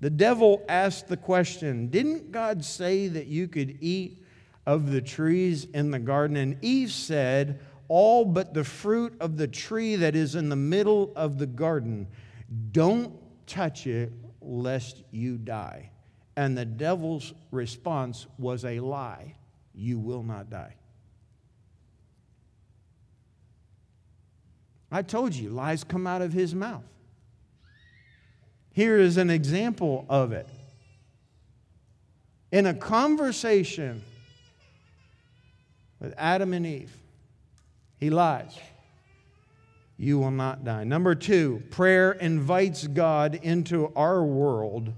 The 0.00 0.10
devil 0.10 0.62
asked 0.68 1.08
the 1.08 1.16
question 1.16 1.88
Didn't 1.88 2.30
God 2.30 2.64
say 2.64 3.08
that 3.08 3.26
you 3.26 3.48
could 3.48 3.78
eat 3.80 4.24
of 4.66 4.90
the 4.90 5.02
trees 5.02 5.64
in 5.64 5.90
the 5.90 5.98
garden? 5.98 6.36
And 6.36 6.56
Eve 6.62 6.92
said, 6.92 7.60
All 7.88 8.24
but 8.24 8.54
the 8.54 8.64
fruit 8.64 9.14
of 9.20 9.36
the 9.36 9.48
tree 9.48 9.96
that 9.96 10.14
is 10.14 10.36
in 10.36 10.48
the 10.48 10.56
middle 10.56 11.12
of 11.16 11.38
the 11.38 11.46
garden. 11.46 12.06
Don't 12.70 13.14
touch 13.46 13.86
it 13.86 14.12
lest 14.40 15.02
you 15.10 15.36
die. 15.36 15.90
And 16.36 16.56
the 16.56 16.64
devil's 16.64 17.34
response 17.50 18.28
was 18.38 18.64
a 18.64 18.78
lie 18.78 19.34
you 19.74 19.98
will 19.98 20.22
not 20.22 20.50
die. 20.50 20.74
I 24.90 25.02
told 25.02 25.34
you, 25.34 25.50
lies 25.50 25.84
come 25.84 26.06
out 26.06 26.22
of 26.22 26.32
his 26.32 26.54
mouth. 26.54 26.84
Here 28.78 28.96
is 28.96 29.16
an 29.16 29.28
example 29.28 30.06
of 30.08 30.30
it. 30.30 30.46
In 32.52 32.64
a 32.64 32.72
conversation 32.72 34.04
with 35.98 36.14
Adam 36.16 36.52
and 36.52 36.64
Eve, 36.64 36.96
he 37.96 38.08
lies. 38.08 38.56
You 39.96 40.20
will 40.20 40.30
not 40.30 40.62
die. 40.62 40.84
Number 40.84 41.16
two, 41.16 41.60
prayer 41.70 42.12
invites 42.12 42.86
God 42.86 43.40
into 43.42 43.92
our 43.96 44.22
world. 44.22 44.92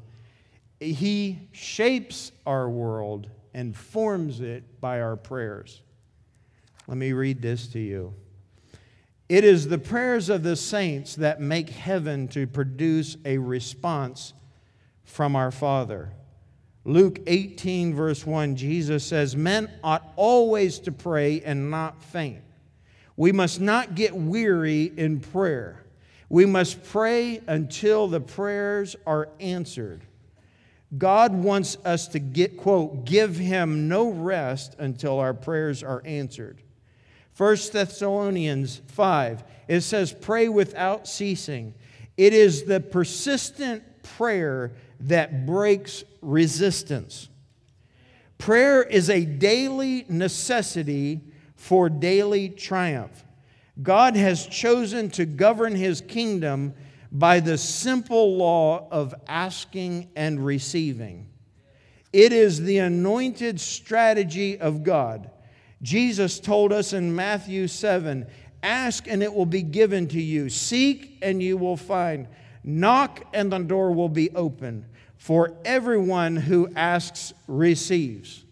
He 0.78 1.48
shapes 1.52 2.32
our 2.44 2.68
world 2.68 3.30
and 3.54 3.74
forms 3.74 4.42
it 4.42 4.78
by 4.82 5.00
our 5.00 5.16
prayers. 5.16 5.80
Let 6.86 6.98
me 6.98 7.14
read 7.14 7.40
this 7.40 7.66
to 7.68 7.78
you. 7.78 8.12
It 9.30 9.44
is 9.44 9.68
the 9.68 9.78
prayers 9.78 10.28
of 10.28 10.42
the 10.42 10.56
saints 10.56 11.14
that 11.14 11.40
make 11.40 11.70
heaven 11.70 12.26
to 12.30 12.48
produce 12.48 13.16
a 13.24 13.38
response 13.38 14.34
from 15.04 15.36
our 15.36 15.52
Father. 15.52 16.10
Luke 16.84 17.20
18, 17.28 17.94
verse 17.94 18.26
1, 18.26 18.56
Jesus 18.56 19.04
says, 19.04 19.36
Men 19.36 19.70
ought 19.84 20.12
always 20.16 20.80
to 20.80 20.90
pray 20.90 21.42
and 21.42 21.70
not 21.70 22.02
faint. 22.02 22.42
We 23.16 23.30
must 23.30 23.60
not 23.60 23.94
get 23.94 24.16
weary 24.16 24.92
in 24.96 25.20
prayer. 25.20 25.84
We 26.28 26.44
must 26.44 26.82
pray 26.82 27.40
until 27.46 28.08
the 28.08 28.20
prayers 28.20 28.96
are 29.06 29.28
answered. 29.38 30.00
God 30.98 31.32
wants 31.32 31.76
us 31.84 32.08
to 32.08 32.18
get, 32.18 32.56
quote, 32.56 33.04
give 33.04 33.36
him 33.36 33.86
no 33.86 34.08
rest 34.08 34.74
until 34.80 35.20
our 35.20 35.34
prayers 35.34 35.84
are 35.84 36.02
answered. 36.04 36.60
1 37.36 37.56
Thessalonians 37.72 38.82
5, 38.88 39.44
it 39.68 39.80
says, 39.80 40.12
pray 40.12 40.48
without 40.48 41.08
ceasing. 41.08 41.74
It 42.16 42.34
is 42.34 42.64
the 42.64 42.80
persistent 42.80 43.82
prayer 44.02 44.72
that 45.00 45.46
breaks 45.46 46.04
resistance. 46.20 47.28
Prayer 48.36 48.82
is 48.82 49.08
a 49.08 49.24
daily 49.24 50.04
necessity 50.08 51.20
for 51.56 51.88
daily 51.88 52.48
triumph. 52.48 53.24
God 53.82 54.16
has 54.16 54.46
chosen 54.46 55.10
to 55.10 55.24
govern 55.24 55.74
his 55.74 56.00
kingdom 56.00 56.74
by 57.12 57.40
the 57.40 57.58
simple 57.58 58.36
law 58.36 58.88
of 58.90 59.14
asking 59.26 60.10
and 60.16 60.44
receiving. 60.44 61.28
It 62.12 62.32
is 62.32 62.60
the 62.60 62.78
anointed 62.78 63.60
strategy 63.60 64.58
of 64.58 64.82
God. 64.82 65.30
Jesus 65.82 66.38
told 66.40 66.72
us 66.72 66.92
in 66.92 67.14
Matthew 67.14 67.66
7 67.66 68.26
Ask 68.62 69.08
and 69.08 69.22
it 69.22 69.32
will 69.32 69.46
be 69.46 69.62
given 69.62 70.06
to 70.08 70.20
you, 70.20 70.50
seek 70.50 71.18
and 71.22 71.42
you 71.42 71.56
will 71.56 71.78
find, 71.78 72.28
Knock, 72.62 73.24
and 73.32 73.50
the 73.50 73.58
door 73.58 73.92
will 73.92 74.10
be 74.10 74.30
open. 74.30 74.84
For 75.16 75.54
everyone 75.64 76.36
who 76.36 76.70
asks 76.76 77.32
receives. 77.46 78.44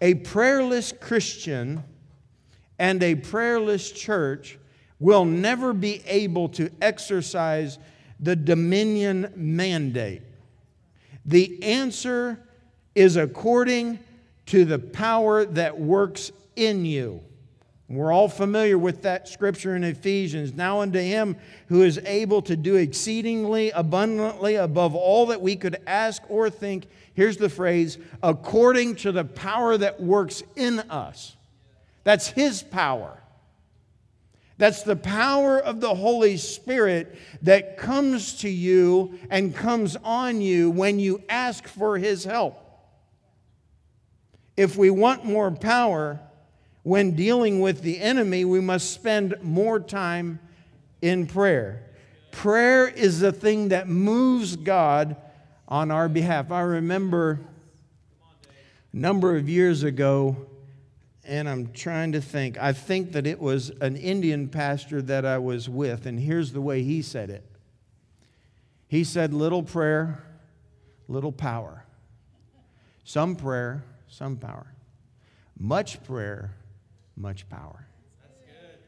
A 0.00 0.14
prayerless 0.14 0.92
Christian 0.92 1.82
and 2.78 3.02
a 3.02 3.14
prayerless 3.14 3.92
church 3.92 4.58
will 4.98 5.24
never 5.24 5.72
be 5.72 6.02
able 6.06 6.48
to 6.50 6.70
exercise 6.80 7.78
the 8.18 8.36
dominion 8.36 9.32
mandate. 9.36 10.22
The 11.24 11.62
answer 11.62 12.42
is 12.94 13.16
according 13.16 13.98
to 14.50 14.64
the 14.64 14.80
power 14.80 15.44
that 15.44 15.78
works 15.78 16.32
in 16.56 16.84
you. 16.84 17.22
We're 17.88 18.10
all 18.10 18.28
familiar 18.28 18.76
with 18.76 19.02
that 19.02 19.28
scripture 19.28 19.76
in 19.76 19.84
Ephesians. 19.84 20.54
Now 20.54 20.80
unto 20.80 20.98
him 20.98 21.36
who 21.68 21.82
is 21.82 21.98
able 22.04 22.42
to 22.42 22.56
do 22.56 22.74
exceedingly 22.74 23.70
abundantly 23.70 24.56
above 24.56 24.96
all 24.96 25.26
that 25.26 25.40
we 25.40 25.54
could 25.54 25.76
ask 25.86 26.22
or 26.28 26.50
think. 26.50 26.88
Here's 27.14 27.36
the 27.36 27.48
phrase 27.48 27.98
according 28.24 28.96
to 28.96 29.12
the 29.12 29.24
power 29.24 29.78
that 29.78 30.00
works 30.00 30.42
in 30.56 30.80
us. 30.80 31.36
That's 32.02 32.26
his 32.26 32.60
power. 32.60 33.22
That's 34.58 34.82
the 34.82 34.96
power 34.96 35.60
of 35.60 35.80
the 35.80 35.94
Holy 35.94 36.36
Spirit 36.38 37.16
that 37.42 37.78
comes 37.78 38.40
to 38.40 38.48
you 38.48 39.16
and 39.30 39.54
comes 39.54 39.96
on 40.02 40.40
you 40.40 40.72
when 40.72 40.98
you 40.98 41.22
ask 41.28 41.68
for 41.68 41.98
his 41.98 42.24
help. 42.24 42.69
If 44.60 44.76
we 44.76 44.90
want 44.90 45.24
more 45.24 45.50
power, 45.50 46.20
when 46.82 47.12
dealing 47.12 47.60
with 47.60 47.80
the 47.80 47.98
enemy, 47.98 48.44
we 48.44 48.60
must 48.60 48.92
spend 48.92 49.36
more 49.42 49.80
time 49.80 50.38
in 51.00 51.26
prayer. 51.26 51.82
Prayer 52.30 52.86
is 52.86 53.20
the 53.20 53.32
thing 53.32 53.70
that 53.70 53.88
moves 53.88 54.56
God 54.56 55.16
on 55.66 55.90
our 55.90 56.10
behalf. 56.10 56.52
I 56.52 56.60
remember 56.60 57.40
a 58.92 58.96
number 58.96 59.34
of 59.34 59.48
years 59.48 59.82
ago, 59.82 60.36
and 61.24 61.48
I'm 61.48 61.72
trying 61.72 62.12
to 62.12 62.20
think, 62.20 62.58
I 62.58 62.74
think 62.74 63.12
that 63.12 63.26
it 63.26 63.40
was 63.40 63.70
an 63.80 63.96
Indian 63.96 64.46
pastor 64.46 65.00
that 65.00 65.24
I 65.24 65.38
was 65.38 65.70
with, 65.70 66.04
and 66.04 66.20
here's 66.20 66.52
the 66.52 66.60
way 66.60 66.82
he 66.82 67.00
said 67.00 67.30
it. 67.30 67.46
He 68.88 69.04
said, 69.04 69.32
Little 69.32 69.62
prayer, 69.62 70.22
little 71.08 71.32
power. 71.32 71.86
Some 73.04 73.36
prayer, 73.36 73.84
some 74.10 74.36
power. 74.36 74.66
Much 75.58 76.02
prayer, 76.04 76.52
much 77.16 77.48
power. 77.48 77.86
That's 78.20 78.34
good. 78.40 78.78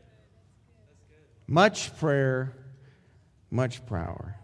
That's 0.88 1.00
good. 1.08 1.52
Much 1.52 1.96
prayer, 1.98 2.52
much 3.50 3.86
power. 3.86 4.36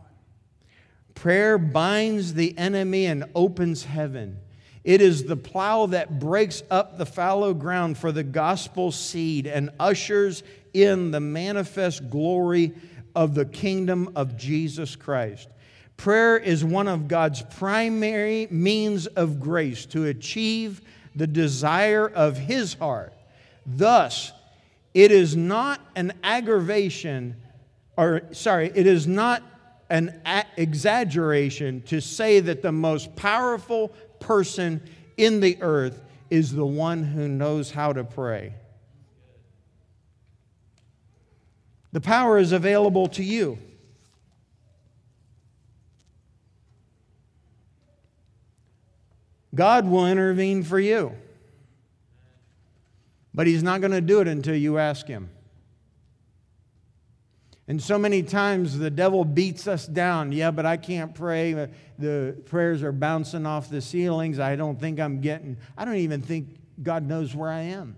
Prayer 1.14 1.58
binds 1.58 2.34
the 2.34 2.56
enemy 2.56 3.06
and 3.06 3.24
opens 3.34 3.84
heaven. 3.84 4.38
It 4.84 5.00
is 5.00 5.24
the 5.24 5.36
plow 5.36 5.86
that 5.86 6.20
breaks 6.20 6.62
up 6.70 6.96
the 6.96 7.06
fallow 7.06 7.52
ground 7.52 7.98
for 7.98 8.12
the 8.12 8.22
gospel 8.22 8.92
seed 8.92 9.46
and 9.46 9.70
ushers 9.80 10.44
in 10.72 11.10
the 11.10 11.20
manifest 11.20 12.08
glory 12.08 12.72
of 13.16 13.34
the 13.34 13.44
kingdom 13.44 14.12
of 14.14 14.36
Jesus 14.36 14.94
Christ. 14.94 15.48
Prayer 15.98 16.38
is 16.38 16.64
one 16.64 16.86
of 16.86 17.08
God's 17.08 17.42
primary 17.42 18.46
means 18.50 19.08
of 19.08 19.40
grace 19.40 19.84
to 19.86 20.06
achieve 20.06 20.80
the 21.16 21.26
desire 21.26 22.08
of 22.08 22.36
His 22.38 22.74
heart. 22.74 23.12
Thus, 23.66 24.32
it 24.94 25.10
is 25.10 25.36
not 25.36 25.80
an 25.96 26.12
aggravation, 26.22 27.36
or 27.96 28.22
sorry, 28.30 28.70
it 28.76 28.86
is 28.86 29.08
not 29.08 29.42
an 29.90 30.20
a- 30.24 30.46
exaggeration 30.56 31.82
to 31.82 32.00
say 32.00 32.38
that 32.40 32.62
the 32.62 32.72
most 32.72 33.16
powerful 33.16 33.88
person 34.20 34.80
in 35.16 35.40
the 35.40 35.60
earth 35.60 36.00
is 36.30 36.54
the 36.54 36.64
one 36.64 37.02
who 37.02 37.26
knows 37.26 37.72
how 37.72 37.92
to 37.92 38.04
pray. 38.04 38.54
The 41.90 42.00
power 42.00 42.38
is 42.38 42.52
available 42.52 43.08
to 43.08 43.24
you. 43.24 43.58
God 49.58 49.88
will 49.88 50.06
intervene 50.06 50.62
for 50.62 50.78
you. 50.78 51.12
But 53.34 53.48
He's 53.48 53.64
not 53.64 53.80
going 53.80 53.90
to 53.90 54.00
do 54.00 54.20
it 54.20 54.28
until 54.28 54.54
you 54.54 54.78
ask 54.78 55.04
Him. 55.08 55.30
And 57.66 57.82
so 57.82 57.98
many 57.98 58.22
times 58.22 58.78
the 58.78 58.88
devil 58.88 59.24
beats 59.24 59.66
us 59.66 59.84
down. 59.84 60.30
Yeah, 60.30 60.52
but 60.52 60.64
I 60.64 60.76
can't 60.76 61.12
pray. 61.12 61.68
The 61.98 62.40
prayers 62.46 62.84
are 62.84 62.92
bouncing 62.92 63.46
off 63.46 63.68
the 63.68 63.80
ceilings. 63.80 64.38
I 64.38 64.54
don't 64.54 64.78
think 64.78 65.00
I'm 65.00 65.20
getting, 65.20 65.56
I 65.76 65.84
don't 65.84 65.96
even 65.96 66.22
think 66.22 66.56
God 66.80 67.04
knows 67.04 67.34
where 67.34 67.50
I 67.50 67.62
am. 67.62 67.96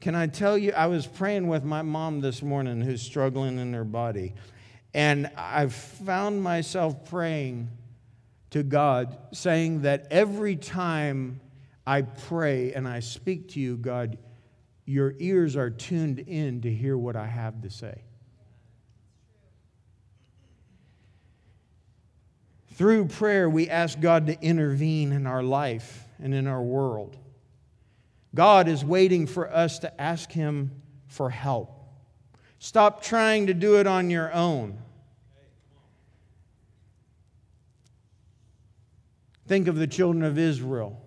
Can 0.00 0.14
I 0.14 0.28
tell 0.28 0.56
you, 0.56 0.70
I 0.70 0.86
was 0.86 1.04
praying 1.04 1.48
with 1.48 1.64
my 1.64 1.82
mom 1.82 2.20
this 2.20 2.42
morning 2.42 2.80
who's 2.80 3.02
struggling 3.02 3.58
in 3.58 3.72
her 3.72 3.84
body. 3.84 4.34
And 4.94 5.32
I 5.36 5.66
found 5.66 6.44
myself 6.44 7.10
praying 7.10 7.70
to 8.54 8.62
God, 8.62 9.18
saying 9.32 9.82
that 9.82 10.06
every 10.12 10.54
time 10.54 11.40
I 11.84 12.02
pray 12.02 12.72
and 12.72 12.86
I 12.86 13.00
speak 13.00 13.48
to 13.54 13.60
you, 13.60 13.76
God, 13.76 14.16
your 14.84 15.12
ears 15.18 15.56
are 15.56 15.70
tuned 15.70 16.20
in 16.20 16.60
to 16.60 16.72
hear 16.72 16.96
what 16.96 17.16
I 17.16 17.26
have 17.26 17.62
to 17.62 17.70
say. 17.70 18.02
Through 22.74 23.06
prayer, 23.06 23.50
we 23.50 23.68
ask 23.68 23.98
God 23.98 24.28
to 24.28 24.40
intervene 24.40 25.10
in 25.10 25.26
our 25.26 25.42
life 25.42 26.06
and 26.22 26.32
in 26.32 26.46
our 26.46 26.62
world. 26.62 27.16
God 28.36 28.68
is 28.68 28.84
waiting 28.84 29.26
for 29.26 29.52
us 29.52 29.80
to 29.80 30.00
ask 30.00 30.30
Him 30.30 30.80
for 31.08 31.28
help. 31.28 31.72
Stop 32.60 33.02
trying 33.02 33.48
to 33.48 33.54
do 33.54 33.80
it 33.80 33.88
on 33.88 34.10
your 34.10 34.32
own. 34.32 34.78
Think 39.46 39.68
of 39.68 39.76
the 39.76 39.86
children 39.86 40.22
of 40.22 40.38
Israel 40.38 41.00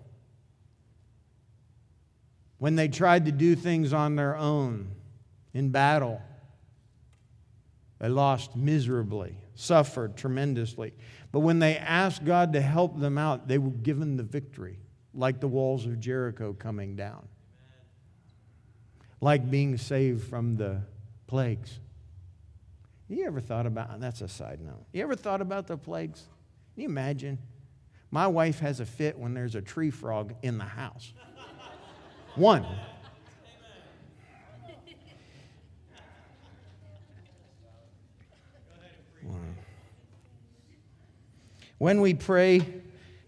when 2.58 2.76
they 2.76 2.88
tried 2.88 3.24
to 3.26 3.32
do 3.32 3.54
things 3.54 3.92
on 3.92 4.16
their 4.16 4.36
own 4.36 4.90
in 5.54 5.70
battle. 5.70 6.20
They 7.98 8.08
lost 8.08 8.54
miserably, 8.54 9.36
suffered 9.54 10.16
tremendously. 10.16 10.92
But 11.32 11.40
when 11.40 11.58
they 11.58 11.76
asked 11.76 12.24
God 12.24 12.52
to 12.52 12.60
help 12.60 12.98
them 12.98 13.18
out, 13.18 13.48
they 13.48 13.58
were 13.58 13.70
given 13.70 14.16
the 14.16 14.22
victory, 14.22 14.78
like 15.14 15.40
the 15.40 15.48
walls 15.48 15.84
of 15.84 15.98
Jericho 15.98 16.52
coming 16.52 16.94
down, 16.94 17.26
like 19.20 19.50
being 19.50 19.76
saved 19.76 20.28
from 20.28 20.56
the 20.56 20.82
plagues. 21.26 21.80
You 23.08 23.26
ever 23.26 23.40
thought 23.40 23.66
about, 23.66 24.00
that's 24.00 24.20
a 24.20 24.28
side 24.28 24.60
note, 24.60 24.84
you 24.92 25.02
ever 25.02 25.16
thought 25.16 25.40
about 25.40 25.66
the 25.66 25.76
plagues? 25.76 26.22
Can 26.74 26.82
you 26.82 26.88
imagine? 26.88 27.38
My 28.10 28.26
wife 28.26 28.60
has 28.60 28.80
a 28.80 28.86
fit 28.86 29.18
when 29.18 29.34
there's 29.34 29.54
a 29.54 29.62
tree 29.62 29.90
frog 29.90 30.34
in 30.42 30.58
the 30.58 30.64
house. 30.64 31.12
One. 32.36 32.64
When 41.78 42.00
we 42.00 42.14
pray 42.14 42.66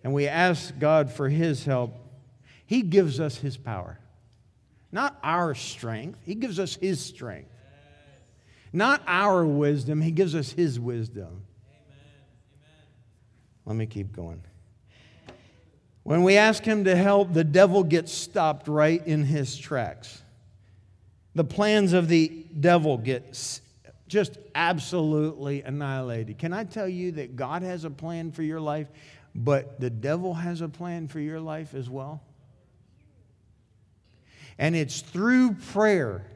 and 0.03 0.13
we 0.13 0.27
ask 0.27 0.77
God 0.79 1.13
for 1.13 1.29
His 1.29 1.65
help, 1.65 1.95
He 2.67 2.83
gives 2.83 3.21
us 3.21 3.37
His 3.37 3.57
power. 3.57 3.99
Not 4.91 5.19
our 5.23 5.55
strength, 5.55 6.19
He 6.25 6.35
gives 6.35 6.59
us 6.59 6.75
His 6.75 7.05
strength. 7.05 7.51
Not 8.73 9.03
our 9.07 9.45
wisdom, 9.45 10.01
He 10.01 10.11
gives 10.11 10.35
us 10.35 10.51
His 10.51 10.81
wisdom. 10.81 11.45
Let 13.65 13.77
me 13.77 13.87
keep 13.87 14.13
going. 14.13 14.43
When 16.03 16.23
we 16.23 16.37
ask 16.37 16.65
him 16.65 16.85
to 16.85 16.97
help, 16.97 17.33
the 17.33 17.45
devil 17.45 17.85
gets 17.85 18.13
stopped 18.13 18.69
right 18.69 19.07
in 19.07 19.25
his 19.25 19.57
tracks. 19.57 20.23
The 21.35 21.45
plans 21.45 21.93
of 21.93 22.09
the 22.09 22.45
devil 22.59 22.97
get 22.99 23.61
just 24.09 24.39
absolutely 24.55 25.63
annihilated. 25.63 26.39
Can 26.39 26.53
I 26.53 26.65
tell 26.65 26.89
you 26.89 27.13
that 27.13 27.37
God 27.37 27.63
has 27.63 27.85
a 27.85 27.91
plan 27.91 28.33
for 28.33 28.43
your 28.43 28.61
life, 28.61 28.89
but 29.35 29.79
the 29.79 29.91
devil 29.91 30.35
has 30.35 30.61
a 30.61 30.69
plan 30.69 31.07
for 31.07 31.21
your 31.21 31.39
life 31.39 31.75
as 31.75 31.89
well? 31.89 32.23
And 34.59 34.75
it's 34.75 35.01
through 35.01 35.55
prayer 35.55 36.27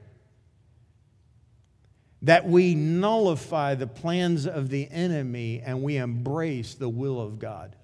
that 2.22 2.46
we 2.48 2.74
nullify 2.74 3.74
the 3.74 3.86
plans 3.86 4.46
of 4.46 4.70
the 4.70 4.88
enemy 4.90 5.60
and 5.62 5.82
we 5.82 5.96
embrace 5.96 6.74
the 6.74 6.88
will 6.88 7.20
of 7.20 7.38
God. 7.38 7.76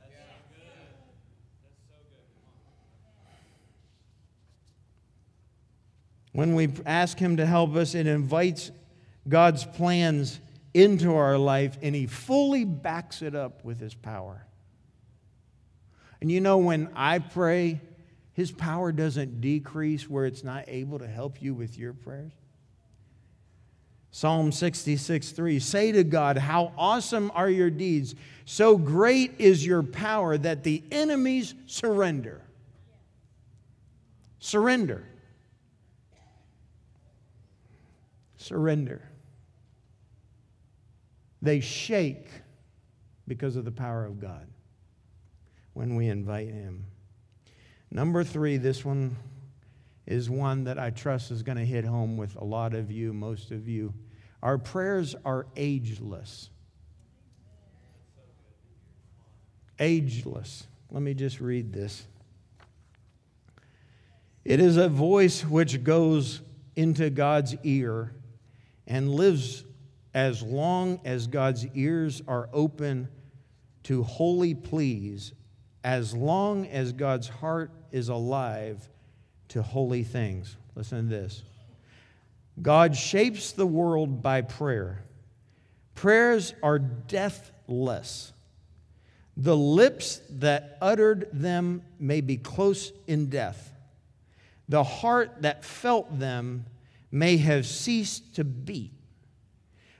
When 6.32 6.54
we 6.54 6.70
ask 6.86 7.18
Him 7.18 7.38
to 7.38 7.46
help 7.46 7.74
us, 7.74 7.94
it 7.94 8.06
invites 8.06 8.70
God's 9.28 9.64
plans 9.64 10.40
into 10.74 11.14
our 11.14 11.36
life 11.36 11.78
and 11.82 11.94
He 11.94 12.06
fully 12.06 12.64
backs 12.64 13.22
it 13.22 13.34
up 13.34 13.64
with 13.64 13.80
His 13.80 13.94
power. 13.94 14.46
And 16.20 16.30
you 16.30 16.40
know, 16.40 16.58
when 16.58 16.90
I 16.94 17.18
pray, 17.18 17.80
His 18.32 18.52
power 18.52 18.92
doesn't 18.92 19.40
decrease 19.40 20.08
where 20.08 20.26
it's 20.26 20.44
not 20.44 20.64
able 20.68 20.98
to 20.98 21.08
help 21.08 21.42
you 21.42 21.54
with 21.54 21.76
your 21.76 21.92
prayers. 21.92 22.32
Psalm 24.12 24.50
66 24.50 25.30
3 25.30 25.58
Say 25.60 25.92
to 25.92 26.04
God, 26.04 26.36
How 26.36 26.72
awesome 26.76 27.30
are 27.34 27.48
your 27.48 27.70
deeds! 27.70 28.14
So 28.44 28.76
great 28.76 29.34
is 29.38 29.64
your 29.64 29.82
power 29.82 30.36
that 30.36 30.64
the 30.64 30.82
enemies 30.90 31.54
surrender. 31.66 32.42
Surrender. 34.40 35.04
Surrender. 38.40 39.02
They 41.42 41.60
shake 41.60 42.26
because 43.28 43.54
of 43.54 43.66
the 43.66 43.70
power 43.70 44.06
of 44.06 44.18
God 44.18 44.46
when 45.74 45.94
we 45.94 46.08
invite 46.08 46.48
Him. 46.48 46.86
Number 47.90 48.24
three, 48.24 48.56
this 48.56 48.82
one 48.82 49.14
is 50.06 50.30
one 50.30 50.64
that 50.64 50.78
I 50.78 50.88
trust 50.88 51.30
is 51.30 51.42
going 51.42 51.58
to 51.58 51.66
hit 51.66 51.84
home 51.84 52.16
with 52.16 52.34
a 52.36 52.44
lot 52.44 52.72
of 52.72 52.90
you, 52.90 53.12
most 53.12 53.50
of 53.50 53.68
you. 53.68 53.92
Our 54.42 54.56
prayers 54.56 55.14
are 55.26 55.46
ageless. 55.54 56.48
Ageless. 59.78 60.66
Let 60.90 61.02
me 61.02 61.12
just 61.12 61.40
read 61.40 61.74
this. 61.74 62.06
It 64.46 64.60
is 64.60 64.78
a 64.78 64.88
voice 64.88 65.42
which 65.42 65.84
goes 65.84 66.40
into 66.74 67.10
God's 67.10 67.54
ear 67.64 68.14
and 68.90 69.08
lives 69.14 69.64
as 70.12 70.42
long 70.42 71.00
as 71.04 71.28
God's 71.28 71.64
ears 71.74 72.20
are 72.26 72.48
open 72.52 73.08
to 73.84 74.02
holy 74.02 74.52
pleas, 74.52 75.32
as 75.84 76.12
long 76.14 76.66
as 76.66 76.92
God's 76.92 77.28
heart 77.28 77.70
is 77.92 78.08
alive 78.08 78.86
to 79.48 79.62
holy 79.62 80.02
things. 80.02 80.56
Listen 80.74 81.08
to 81.08 81.08
this 81.08 81.44
God 82.60 82.96
shapes 82.96 83.52
the 83.52 83.66
world 83.66 84.22
by 84.22 84.42
prayer. 84.42 85.04
Prayers 85.94 86.52
are 86.62 86.80
deathless. 86.80 88.32
The 89.36 89.56
lips 89.56 90.20
that 90.30 90.76
uttered 90.82 91.28
them 91.32 91.82
may 92.00 92.20
be 92.20 92.36
close 92.36 92.92
in 93.06 93.30
death. 93.30 93.72
The 94.68 94.82
heart 94.82 95.42
that 95.42 95.64
felt 95.64 96.18
them 96.18 96.66
may 97.10 97.36
have 97.38 97.66
ceased 97.66 98.36
to 98.36 98.44
be, 98.44 98.92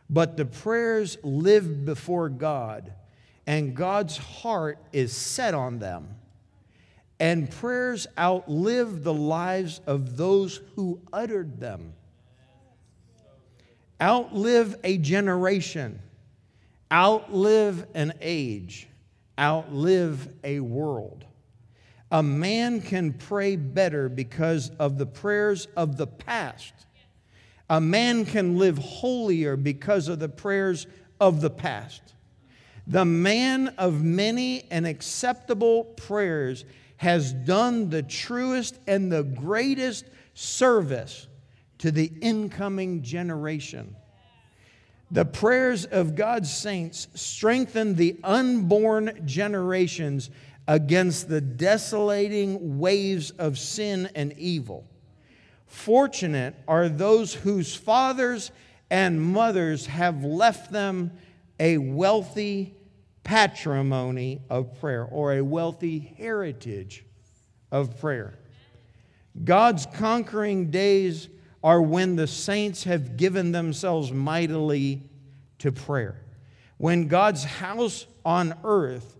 but 0.09 0.37
the 0.37 0.45
prayers 0.45 1.17
live 1.23 1.85
before 1.85 2.29
God, 2.29 2.93
and 3.47 3.75
God's 3.75 4.17
heart 4.17 4.79
is 4.93 5.13
set 5.13 5.55
on 5.55 5.79
them. 5.79 6.09
And 7.19 7.51
prayers 7.51 8.07
outlive 8.19 9.03
the 9.03 9.13
lives 9.13 9.81
of 9.87 10.17
those 10.17 10.61
who 10.75 11.01
uttered 11.13 11.61
them. 11.61 11.93
Outlive 14.01 14.77
a 14.83 14.97
generation, 14.97 16.01
outlive 16.91 17.87
an 17.95 18.15
age, 18.23 18.89
outlive 19.39 20.33
a 20.43 20.61
world. 20.61 21.27
A 22.11 22.23
man 22.23 22.81
can 22.81 23.13
pray 23.13 23.57
better 23.57 24.09
because 24.09 24.71
of 24.79 24.97
the 24.97 25.07
prayers 25.07 25.67
of 25.77 25.97
the 25.97 26.07
past 26.07 26.73
a 27.71 27.81
man 27.81 28.25
can 28.25 28.59
live 28.59 28.77
holier 28.79 29.57
because 29.57 30.09
of 30.09 30.19
the 30.19 30.29
prayers 30.29 30.89
of 31.21 31.41
the 31.41 31.49
past. 31.49 32.03
The 32.89 33.05
man 33.05 33.69
of 33.79 34.03
many 34.03 34.65
and 34.73 34.85
acceptable 34.85 35.85
prayers 35.85 36.65
has 36.97 37.33
done 37.33 37.89
the 37.89 38.03
truest 38.03 38.77
and 38.89 39.11
the 39.11 39.23
greatest 39.23 40.05
service 40.35 41.29
to 41.79 41.93
the 41.93 42.13
incoming 42.21 43.03
generation. 43.03 43.95
The 45.13 45.25
prayers 45.25 45.85
of 45.85 46.17
God's 46.17 46.53
saints 46.53 47.07
strengthen 47.15 47.95
the 47.95 48.19
unborn 48.25 49.23
generations 49.25 50.31
against 50.67 51.29
the 51.29 51.41
desolating 51.41 52.81
waves 52.81 53.31
of 53.31 53.59
sin 53.59 54.11
and 54.17 54.33
evil. 54.37 54.90
Fortunate 55.71 56.57
are 56.67 56.89
those 56.89 57.33
whose 57.33 57.77
fathers 57.77 58.51
and 58.91 59.23
mothers 59.23 59.87
have 59.87 60.25
left 60.25 60.73
them 60.73 61.13
a 61.61 61.79
wealthy 61.79 62.75
patrimony 63.23 64.43
of 64.51 64.81
prayer 64.81 65.05
or 65.05 65.33
a 65.33 65.45
wealthy 65.45 66.13
heritage 66.19 67.05
of 67.71 68.01
prayer. 68.01 68.35
God's 69.45 69.87
conquering 69.87 70.73
days 70.73 71.29
are 71.63 71.81
when 71.81 72.17
the 72.17 72.27
saints 72.27 72.83
have 72.83 73.17
given 73.17 73.53
themselves 73.53 74.11
mightily 74.11 75.03
to 75.61 75.71
prayer. 75.71 76.21
When 76.79 77.07
God's 77.07 77.45
house 77.45 78.07
on 78.25 78.55
earth 78.65 79.17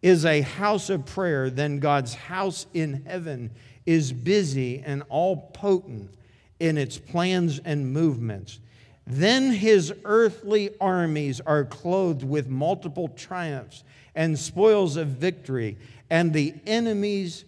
is 0.00 0.24
a 0.24 0.42
house 0.42 0.90
of 0.90 1.06
prayer, 1.06 1.50
then 1.50 1.80
God's 1.80 2.14
house 2.14 2.66
in 2.72 3.04
heaven 3.04 3.50
is 3.86 4.12
busy 4.12 4.82
and 4.84 5.02
all 5.08 5.36
potent 5.52 6.14
in 6.60 6.78
its 6.78 6.98
plans 6.98 7.60
and 7.64 7.92
movements. 7.92 8.60
Then 9.06 9.50
his 9.52 9.92
earthly 10.04 10.70
armies 10.80 11.40
are 11.40 11.64
clothed 11.64 12.22
with 12.22 12.48
multiple 12.48 13.08
triumphs 13.08 13.82
and 14.14 14.38
spoils 14.38 14.96
of 14.96 15.08
victory, 15.08 15.78
and 16.08 16.32
the 16.32 16.54
enemies, 16.66 17.44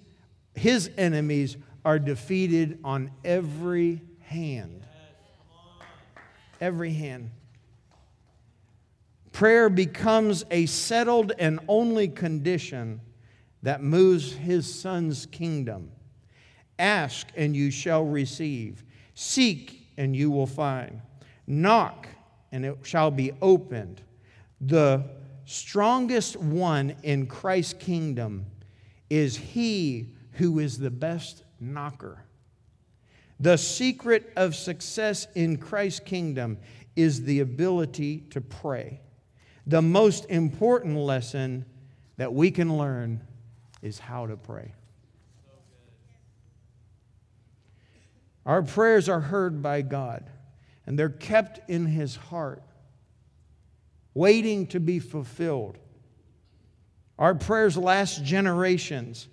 his 0.54 0.90
enemies, 0.96 1.56
are 1.84 1.98
defeated 1.98 2.78
on 2.82 3.10
every 3.24 4.00
hand. 4.22 4.86
Every 6.60 6.92
hand. 6.92 7.30
Prayer 9.32 9.68
becomes 9.68 10.44
a 10.50 10.66
settled 10.66 11.32
and 11.38 11.60
only 11.68 12.08
condition 12.08 13.00
that 13.62 13.82
moves 13.82 14.32
his 14.32 14.72
son's 14.72 15.26
kingdom. 15.26 15.90
Ask 16.78 17.28
and 17.36 17.54
you 17.54 17.70
shall 17.70 18.04
receive. 18.04 18.84
Seek 19.14 19.88
and 19.96 20.14
you 20.14 20.30
will 20.30 20.46
find. 20.46 21.00
Knock 21.46 22.08
and 22.52 22.64
it 22.64 22.78
shall 22.82 23.10
be 23.10 23.32
opened. 23.42 24.02
The 24.60 25.04
strongest 25.44 26.36
one 26.36 26.96
in 27.02 27.26
Christ's 27.26 27.74
kingdom 27.74 28.46
is 29.10 29.36
he 29.36 30.14
who 30.32 30.58
is 30.58 30.78
the 30.78 30.90
best 30.90 31.44
knocker. 31.60 32.24
The 33.40 33.56
secret 33.56 34.32
of 34.36 34.54
success 34.54 35.26
in 35.34 35.56
Christ's 35.56 36.00
kingdom 36.00 36.58
is 36.96 37.22
the 37.24 37.40
ability 37.40 38.20
to 38.30 38.40
pray. 38.40 39.00
The 39.66 39.82
most 39.82 40.26
important 40.30 40.96
lesson 40.96 41.64
that 42.16 42.32
we 42.32 42.50
can 42.50 42.76
learn 42.78 43.20
is 43.82 43.98
how 43.98 44.26
to 44.26 44.36
pray. 44.36 44.72
Our 48.46 48.62
prayers 48.62 49.08
are 49.08 49.20
heard 49.20 49.62
by 49.62 49.82
God, 49.82 50.28
and 50.86 50.98
they're 50.98 51.08
kept 51.08 51.68
in 51.70 51.86
His 51.86 52.16
heart, 52.16 52.62
waiting 54.12 54.66
to 54.68 54.80
be 54.80 54.98
fulfilled. 54.98 55.78
Our 57.18 57.34
prayers 57.34 57.76
last 57.76 58.24
generations. 58.24 59.28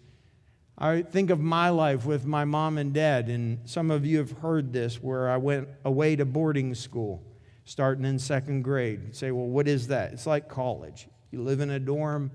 I 0.78 1.02
think 1.02 1.30
of 1.30 1.40
my 1.40 1.70
life 1.70 2.06
with 2.06 2.26
my 2.26 2.46
mom 2.46 2.78
and 2.78 2.94
dad, 2.94 3.28
and 3.28 3.60
some 3.70 3.92
of 3.92 4.06
you 4.06 4.20
have 4.20 4.32
heard 4.32 4.72
this 4.72 5.02
where 5.02 5.30
I 5.30 5.38
went 5.38 5.68
away 5.84 6.16
to 6.16 6.26
boarding 6.26 6.74
school 6.74 7.24
starting 7.66 8.06
in 8.06 8.20
second 8.20 8.64
grade. 8.64 9.02
You 9.08 9.14
say, 9.14 9.32
well, 9.32 9.48
what 9.48 9.68
is 9.68 9.88
that? 9.88 10.14
It's 10.14 10.28
like 10.28 10.50
college. 10.50 11.08
You 11.32 11.42
live 11.42 11.62
in 11.62 11.70
a 11.70 11.80
dorm, 11.80 12.32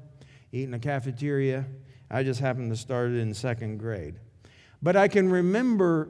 eat 0.52 0.64
in 0.64 0.74
a 0.74 0.78
cafeteria. 0.78 1.66
I 2.10 2.22
just 2.22 2.40
happened 2.40 2.70
to 2.70 2.76
start 2.76 3.10
it 3.10 3.18
in 3.18 3.34
second 3.34 3.78
grade. 3.78 4.14
But 4.82 4.96
I 4.96 5.08
can 5.08 5.28
remember 5.30 6.08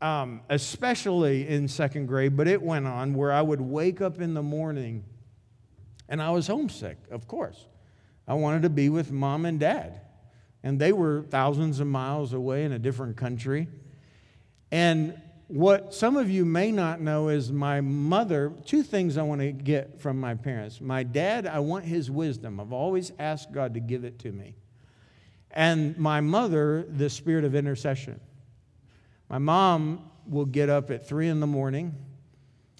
um, 0.00 0.42
especially 0.48 1.48
in 1.48 1.68
second 1.68 2.06
grade, 2.06 2.36
but 2.36 2.48
it 2.48 2.60
went 2.60 2.86
on 2.86 3.14
where 3.14 3.32
I 3.32 3.42
would 3.42 3.60
wake 3.60 4.00
up 4.00 4.20
in 4.20 4.34
the 4.34 4.42
morning 4.42 5.04
and 6.08 6.22
I 6.22 6.30
was 6.30 6.46
homesick, 6.46 6.98
of 7.10 7.26
course. 7.26 7.66
I 8.28 8.34
wanted 8.34 8.62
to 8.62 8.70
be 8.70 8.88
with 8.88 9.10
mom 9.10 9.44
and 9.44 9.58
dad, 9.58 10.00
and 10.62 10.78
they 10.80 10.92
were 10.92 11.22
thousands 11.30 11.80
of 11.80 11.86
miles 11.86 12.32
away 12.32 12.64
in 12.64 12.72
a 12.72 12.78
different 12.78 13.16
country. 13.16 13.68
And 14.70 15.20
what 15.48 15.94
some 15.94 16.16
of 16.16 16.28
you 16.28 16.44
may 16.44 16.72
not 16.72 17.00
know 17.00 17.28
is 17.28 17.52
my 17.52 17.80
mother, 17.80 18.52
two 18.64 18.82
things 18.82 19.16
I 19.16 19.22
want 19.22 19.40
to 19.40 19.52
get 19.52 20.00
from 20.00 20.18
my 20.18 20.34
parents. 20.34 20.80
My 20.80 21.04
dad, 21.04 21.46
I 21.46 21.60
want 21.60 21.84
his 21.84 22.10
wisdom. 22.10 22.58
I've 22.58 22.72
always 22.72 23.12
asked 23.18 23.52
God 23.52 23.74
to 23.74 23.80
give 23.80 24.04
it 24.04 24.18
to 24.20 24.32
me. 24.32 24.56
And 25.52 25.96
my 25.96 26.20
mother, 26.20 26.84
the 26.88 27.08
spirit 27.08 27.44
of 27.44 27.54
intercession. 27.54 28.20
My 29.28 29.38
mom 29.38 30.10
will 30.26 30.44
get 30.44 30.68
up 30.68 30.90
at 30.90 31.06
three 31.08 31.28
in 31.28 31.40
the 31.40 31.46
morning 31.46 31.94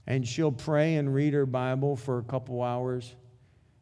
and 0.07 0.27
she'll 0.27 0.53
pray 0.53 0.95
and 0.97 1.13
read 1.13 1.33
her 1.33 1.47
Bible 1.47 1.97
for 1.97 2.19
a 2.19 2.23
couple 2.23 2.63
hours 2.63 3.15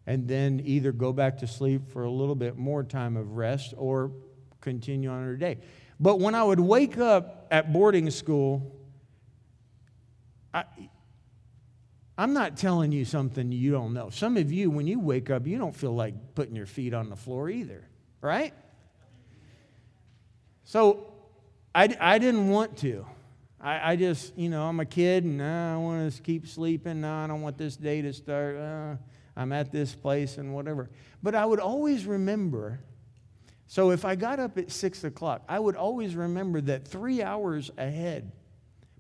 and 0.06 0.26
then 0.28 0.60
either 0.64 0.92
go 0.92 1.12
back 1.12 1.38
to 1.38 1.46
sleep 1.46 1.88
for 1.88 2.04
a 2.04 2.10
little 2.10 2.34
bit 2.34 2.56
more 2.56 2.82
time 2.82 3.16
of 3.16 3.36
rest 3.36 3.74
or 3.76 4.12
continue 4.60 5.10
on 5.10 5.24
her 5.24 5.36
day. 5.36 5.58
But 6.00 6.20
when 6.20 6.34
I 6.34 6.42
would 6.42 6.60
wake 6.60 6.98
up 6.98 7.46
at 7.50 7.72
boarding 7.72 8.10
school, 8.10 8.74
I, 10.52 10.64
I'm 12.16 12.32
not 12.32 12.56
telling 12.56 12.92
you 12.92 13.04
something 13.04 13.52
you 13.52 13.72
don't 13.72 13.94
know. 13.94 14.10
Some 14.10 14.36
of 14.36 14.52
you, 14.52 14.70
when 14.70 14.86
you 14.86 15.00
wake 15.00 15.30
up, 15.30 15.46
you 15.46 15.58
don't 15.58 15.74
feel 15.74 15.94
like 15.94 16.34
putting 16.34 16.56
your 16.56 16.66
feet 16.66 16.94
on 16.94 17.08
the 17.10 17.16
floor 17.16 17.48
either, 17.48 17.86
right? 18.20 18.52
So 20.64 21.13
I, 21.74 21.94
I 22.00 22.18
didn't 22.18 22.48
want 22.48 22.78
to. 22.78 23.04
I, 23.60 23.92
I 23.92 23.96
just, 23.96 24.36
you 24.36 24.48
know, 24.48 24.62
I'm 24.64 24.78
a 24.78 24.84
kid 24.84 25.24
and 25.24 25.40
uh, 25.40 25.74
I 25.74 25.76
want 25.78 26.12
to 26.12 26.22
keep 26.22 26.46
sleeping. 26.46 27.00
No, 27.00 27.12
I 27.12 27.26
don't 27.26 27.40
want 27.40 27.58
this 27.58 27.76
day 27.76 28.02
to 28.02 28.12
start. 28.12 28.56
Uh, 28.56 28.96
I'm 29.36 29.52
at 29.52 29.72
this 29.72 29.94
place 29.94 30.38
and 30.38 30.54
whatever. 30.54 30.90
But 31.22 31.34
I 31.34 31.44
would 31.44 31.60
always 31.60 32.06
remember. 32.06 32.80
So 33.66 33.90
if 33.90 34.04
I 34.04 34.14
got 34.14 34.38
up 34.38 34.58
at 34.58 34.70
six 34.70 35.02
o'clock, 35.02 35.42
I 35.48 35.58
would 35.58 35.76
always 35.76 36.14
remember 36.14 36.60
that 36.60 36.86
three 36.86 37.22
hours 37.22 37.70
ahead, 37.76 38.30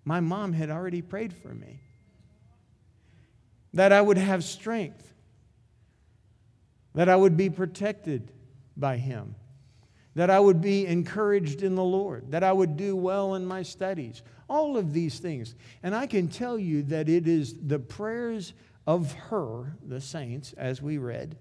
my 0.04 0.20
mom 0.20 0.52
had 0.52 0.70
already 0.70 1.02
prayed 1.02 1.32
for 1.32 1.54
me. 1.54 1.80
That 3.74 3.92
I 3.92 4.00
would 4.00 4.18
have 4.18 4.42
strength. 4.42 5.12
That 6.94 7.08
I 7.08 7.16
would 7.16 7.36
be 7.36 7.50
protected 7.50 8.32
by 8.76 8.96
Him. 8.96 9.34
That 10.14 10.30
I 10.30 10.38
would 10.38 10.60
be 10.60 10.86
encouraged 10.86 11.62
in 11.62 11.74
the 11.74 11.84
Lord. 11.84 12.30
That 12.30 12.44
I 12.44 12.52
would 12.52 12.76
do 12.76 12.94
well 12.94 13.34
in 13.34 13.44
my 13.44 13.62
studies. 13.62 14.22
All 14.48 14.76
of 14.76 14.92
these 14.92 15.18
things. 15.18 15.54
And 15.82 15.94
I 15.94 16.06
can 16.06 16.28
tell 16.28 16.58
you 16.58 16.82
that 16.84 17.08
it 17.08 17.26
is 17.26 17.54
the 17.66 17.78
prayers 17.78 18.52
of 18.86 19.12
her, 19.14 19.76
the 19.86 20.00
saints, 20.00 20.52
as 20.54 20.82
we 20.82 20.98
read, 20.98 21.36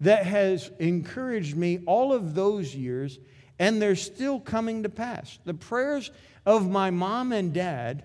that 0.00 0.26
has 0.26 0.70
encouraged 0.78 1.56
me 1.56 1.80
all 1.86 2.12
of 2.12 2.34
those 2.34 2.74
years, 2.74 3.18
and 3.58 3.80
they're 3.80 3.96
still 3.96 4.40
coming 4.40 4.82
to 4.82 4.88
pass. 4.88 5.38
The 5.44 5.54
prayers 5.54 6.10
of 6.44 6.68
my 6.68 6.90
mom 6.90 7.32
and 7.32 7.52
dad 7.52 8.04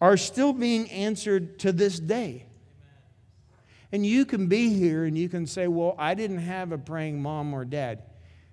are 0.00 0.16
still 0.16 0.52
being 0.52 0.90
answered 0.90 1.58
to 1.60 1.72
this 1.72 1.98
day. 1.98 2.46
And 3.92 4.06
you 4.06 4.24
can 4.24 4.46
be 4.46 4.72
here 4.72 5.04
and 5.04 5.18
you 5.18 5.28
can 5.28 5.46
say, 5.46 5.68
Well, 5.68 5.94
I 5.98 6.14
didn't 6.14 6.38
have 6.38 6.72
a 6.72 6.78
praying 6.78 7.20
mom 7.20 7.52
or 7.52 7.64
dad. 7.64 8.02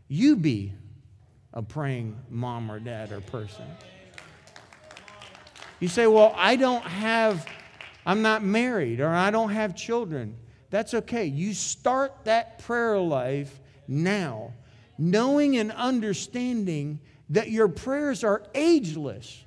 You 0.07 0.35
be 0.35 0.73
a 1.53 1.61
praying 1.61 2.17
mom 2.29 2.71
or 2.71 2.79
dad 2.79 3.11
or 3.11 3.21
person. 3.21 3.65
You 5.79 5.87
say, 5.87 6.07
Well, 6.07 6.33
I 6.35 6.55
don't 6.55 6.83
have 6.83 7.45
I'm 8.07 8.21
not 8.21 8.41
married 8.41 9.01
or 9.01 9.09
I 9.09 9.31
don't 9.31 9.49
have 9.49 9.75
children. 9.75 10.37
That's 10.69 10.93
okay. 10.93 11.25
You 11.25 11.53
start 11.53 12.13
that 12.23 12.59
prayer 12.59 12.97
life 12.97 13.59
now, 13.85 14.53
knowing 14.97 15.57
and 15.57 15.73
understanding 15.73 17.01
that 17.29 17.51
your 17.51 17.67
prayers 17.67 18.23
are 18.23 18.43
ageless. 18.55 19.43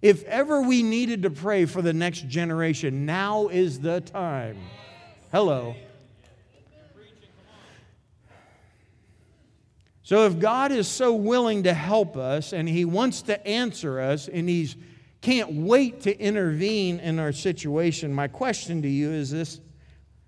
If 0.00 0.24
ever 0.24 0.62
we 0.62 0.82
needed 0.82 1.24
to 1.24 1.30
pray 1.30 1.66
for 1.66 1.82
the 1.82 1.92
next 1.92 2.26
generation, 2.28 3.04
now 3.04 3.48
is 3.48 3.80
the 3.80 4.00
time. 4.00 4.56
Hello. 5.30 5.76
So, 10.04 10.26
if 10.26 10.38
God 10.38 10.72
is 10.72 10.88
so 10.88 11.14
willing 11.14 11.62
to 11.62 11.74
help 11.74 12.16
us 12.16 12.52
and 12.52 12.68
He 12.68 12.84
wants 12.84 13.22
to 13.22 13.46
answer 13.46 14.00
us 14.00 14.28
and 14.28 14.48
He's 14.48 14.76
can't 15.22 15.52
wait 15.52 16.02
to 16.02 16.18
intervene 16.18 16.98
in 16.98 17.20
our 17.20 17.32
situation. 17.32 18.12
My 18.12 18.26
question 18.26 18.82
to 18.82 18.88
you 18.88 19.10
is 19.10 19.30
this 19.30 19.60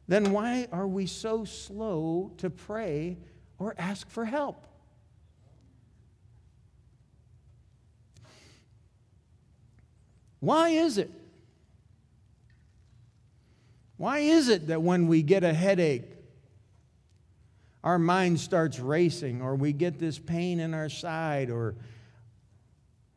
then 0.07 0.33
why 0.33 0.69
are 0.71 0.87
we 0.87 1.07
so 1.07 1.45
slow 1.45 2.31
to 2.39 2.49
pray 2.49 3.19
or 3.59 3.75
ask 3.77 4.09
for 4.09 4.25
help? 4.25 4.67
Why 10.41 10.71
is 10.71 10.99
it? 10.99 11.11
Why 13.97 14.19
is 14.19 14.49
it 14.49 14.69
that 14.69 14.83
when 14.83 15.09
we 15.09 15.23
get 15.23 15.43
a 15.43 15.55
headache, 15.55 16.05
our 17.85 17.99
mind 17.99 18.41
starts 18.41 18.81
racing, 18.81 19.43
or 19.43 19.55
we 19.55 19.75
get 19.75 19.99
this 19.99 20.19
pain 20.19 20.59
in 20.59 20.73
our 20.73 20.89
side, 20.89 21.51
or 21.51 21.77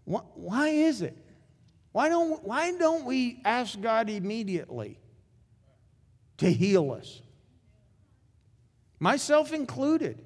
why 0.03 0.67
is 0.67 1.01
it? 1.01 1.17
Why 1.93 2.10
don't, 2.10 2.43
why 2.43 2.73
don't 2.73 3.06
we 3.06 3.39
ask 3.45 3.80
God 3.80 4.10
immediately 4.10 4.99
to 6.39 6.51
heal 6.51 6.91
us? 6.91 7.21
Myself 8.99 9.53
included. 9.53 10.21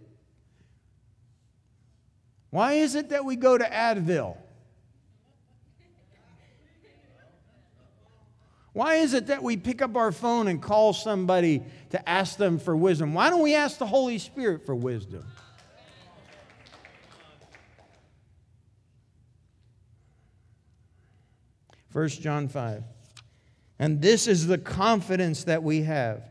Why 2.49 2.73
is 2.73 2.95
it 2.95 3.10
that 3.10 3.23
we 3.23 3.36
go 3.36 3.60
to 3.60 3.63
Advil? 3.63 4.38
Why 8.74 8.96
is 8.96 9.14
it 9.14 9.28
that 9.28 9.44
we 9.44 9.58
pick 9.58 9.82
up 9.82 9.98
our 9.98 10.12
phone 10.12 10.48
and 10.48 10.62
call 10.62 10.94
somebody 10.94 11.64
to 11.90 12.10
ask 12.10 12.38
them 12.38 12.58
for 12.58 12.76
wisdom? 12.76 13.14
Why 13.14 13.30
don't 13.30 13.42
we 13.42 13.56
ask 13.56 13.78
the 13.78 13.86
Holy 13.86 14.18
Spirit 14.18 14.66
for 14.66 14.76
wisdom? 14.76 15.26
1 21.92 22.08
John 22.10 22.48
5. 22.48 22.84
And 23.80 24.02
this 24.02 24.28
is 24.28 24.48
the 24.48 24.58
confidence 24.58 25.44
that 25.46 25.64
we 25.64 25.82
have 25.84 26.24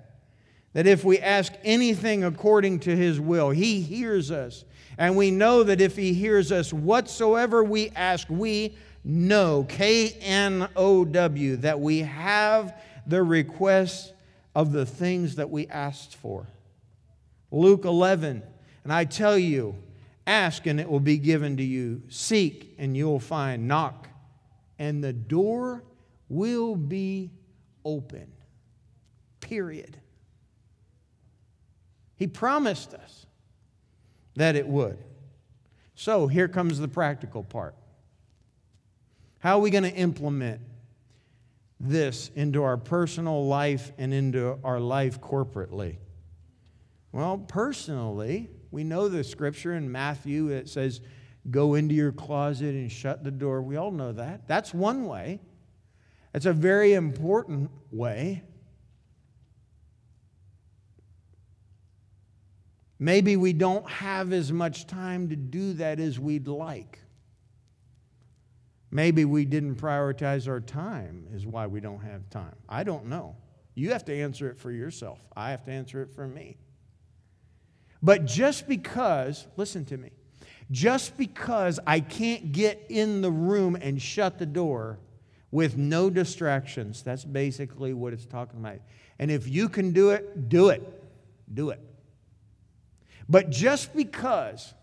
that 0.73 0.87
if 0.87 1.05
we 1.05 1.19
ask 1.19 1.53
anything 1.65 2.23
according 2.23 2.79
to 2.81 2.97
his 2.97 3.21
will, 3.21 3.51
he 3.51 3.81
hears 3.81 4.31
us. 4.31 4.65
And 4.99 5.17
we 5.17 5.31
know 5.31 5.65
that 5.65 5.81
if 5.81 5.97
he 5.97 6.13
hears 6.13 6.53
us, 6.53 6.73
whatsoever 6.73 7.65
we 7.65 7.91
ask, 7.91 8.29
we 8.31 8.77
know, 9.05 9.65
K 9.69 10.11
N 10.21 10.69
O 10.77 11.05
W, 11.05 11.57
that 11.57 11.81
we 11.81 12.01
have 12.01 12.81
the 13.07 13.23
requests 13.23 14.13
of 14.55 14.73
the 14.73 14.87
things 14.87 15.37
that 15.37 15.51
we 15.51 15.67
asked 15.69 16.17
for. 16.17 16.47
Luke 17.51 17.85
11, 17.85 18.43
and 18.85 18.93
I 18.93 19.05
tell 19.05 19.39
you, 19.39 19.75
ask 20.27 20.67
and 20.67 20.79
it 20.79 20.89
will 20.89 21.01
be 21.01 21.19
given 21.19 21.57
to 21.57 21.63
you, 21.63 22.03
seek 22.09 22.75
and 22.79 22.97
you 22.97 23.07
will 23.07 23.21
find, 23.21 23.67
knock 23.67 24.09
and 24.81 25.05
the 25.05 25.13
door 25.13 25.85
will 26.31 26.75
be 26.75 27.31
open. 27.85 28.33
Period. 29.41 29.99
He 32.17 32.27
promised 32.27 32.95
us 32.95 33.27
that 34.37 34.57
it 34.57 34.67
would. 34.67 34.99
So 35.95 36.29
here 36.29 36.49
comes 36.49 36.79
the 36.79 36.89
practical 36.89 37.45
part. 37.45 37.75
How 39.41 39.59
are 39.59 39.61
we 39.61 39.71
going 39.71 39.85
to 39.85 39.95
implement 39.95 40.61
this 41.81 42.31
into 42.35 42.63
our 42.63 42.77
personal 42.77 43.47
life 43.47 43.91
and 43.99 44.13
into 44.13 44.59
our 44.63 44.79
life 44.79 45.21
corporately? 45.21 45.97
Well, 47.11 47.39
personally, 47.39 48.51
we 48.71 48.85
know 48.85 49.09
the 49.09 49.25
scripture 49.25 49.75
in 49.75 49.91
Matthew 49.91 50.51
that 50.51 50.69
says, 50.69 51.01
go 51.51 51.75
into 51.75 51.95
your 51.95 52.13
closet 52.13 52.75
and 52.75 52.93
shut 52.93 53.25
the 53.25 53.31
door. 53.31 53.63
We 53.63 53.77
all 53.77 53.91
know 53.91 54.13
that. 54.13 54.47
That's 54.47 54.75
one 54.75 55.07
way. 55.07 55.41
It's 56.35 56.47
a 56.47 56.53
very 56.53 56.93
important 56.93 57.71
way. 57.91 58.43
Maybe 62.99 63.39
we 63.39 63.55
don't 63.55 63.89
have 63.89 64.35
as 64.35 64.53
much 64.53 64.87
time 64.87 65.31
to 65.31 65.37
do 65.37 65.73
that 65.75 65.99
as 65.99 66.21
we'd 66.21 66.47
like. 66.47 66.99
Maybe 68.91 69.25
we 69.25 69.45
didn't 69.45 69.77
prioritize 69.77 70.49
our 70.49 70.61
time, 70.61 71.27
is 71.33 71.47
why 71.47 71.67
we 71.67 71.81
don't 71.81 72.01
have 72.01 72.29
time. 72.31 72.57
I 72.69 72.83
don't 72.83 73.07
know. 73.07 73.37
You 73.75 73.91
have 73.91 74.05
to 74.07 74.15
answer 74.15 74.51
it 74.51 74.59
for 74.59 74.71
yourself. 74.71 75.21
I 75.37 75.51
have 75.51 75.65
to 75.65 75.71
answer 75.71 76.03
it 76.03 76.13
for 76.13 76.27
me. 76.27 76.57
But 78.03 78.25
just 78.25 78.67
because, 78.67 79.47
listen 79.57 79.85
to 79.87 79.97
me, 79.97 80.11
just 80.71 81.17
because 81.17 81.79
I 81.87 82.01
can't 82.01 82.53
get 82.53 82.87
in 82.89 83.23
the 83.23 83.31
room 83.31 83.77
and 83.77 84.01
shut 84.01 84.39
the 84.39 84.47
door 84.47 84.99
with 85.51 85.77
no 85.77 86.11
distractions. 86.11 87.03
That's 87.03 87.25
basically 87.25 87.93
what 87.93 88.13
it's 88.13 88.27
talking 88.27 88.61
about. 88.61 88.79
And 89.19 89.31
if 89.31 89.49
you 89.49 89.69
can 89.69 89.93
do 89.93 90.11
it, 90.11 90.49
do 90.49 90.69
it. 90.71 90.83
Do 91.53 91.71
it. 91.71 91.81
But 93.29 93.51
just 93.51 93.95
because 93.95 94.75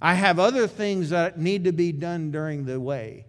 I 0.00 0.14
have 0.14 0.38
other 0.38 0.66
things 0.66 1.10
that 1.10 1.38
need 1.38 1.64
to 1.64 1.72
be 1.72 1.92
done 1.92 2.30
during 2.30 2.64
the 2.64 2.78
way, 2.78 3.26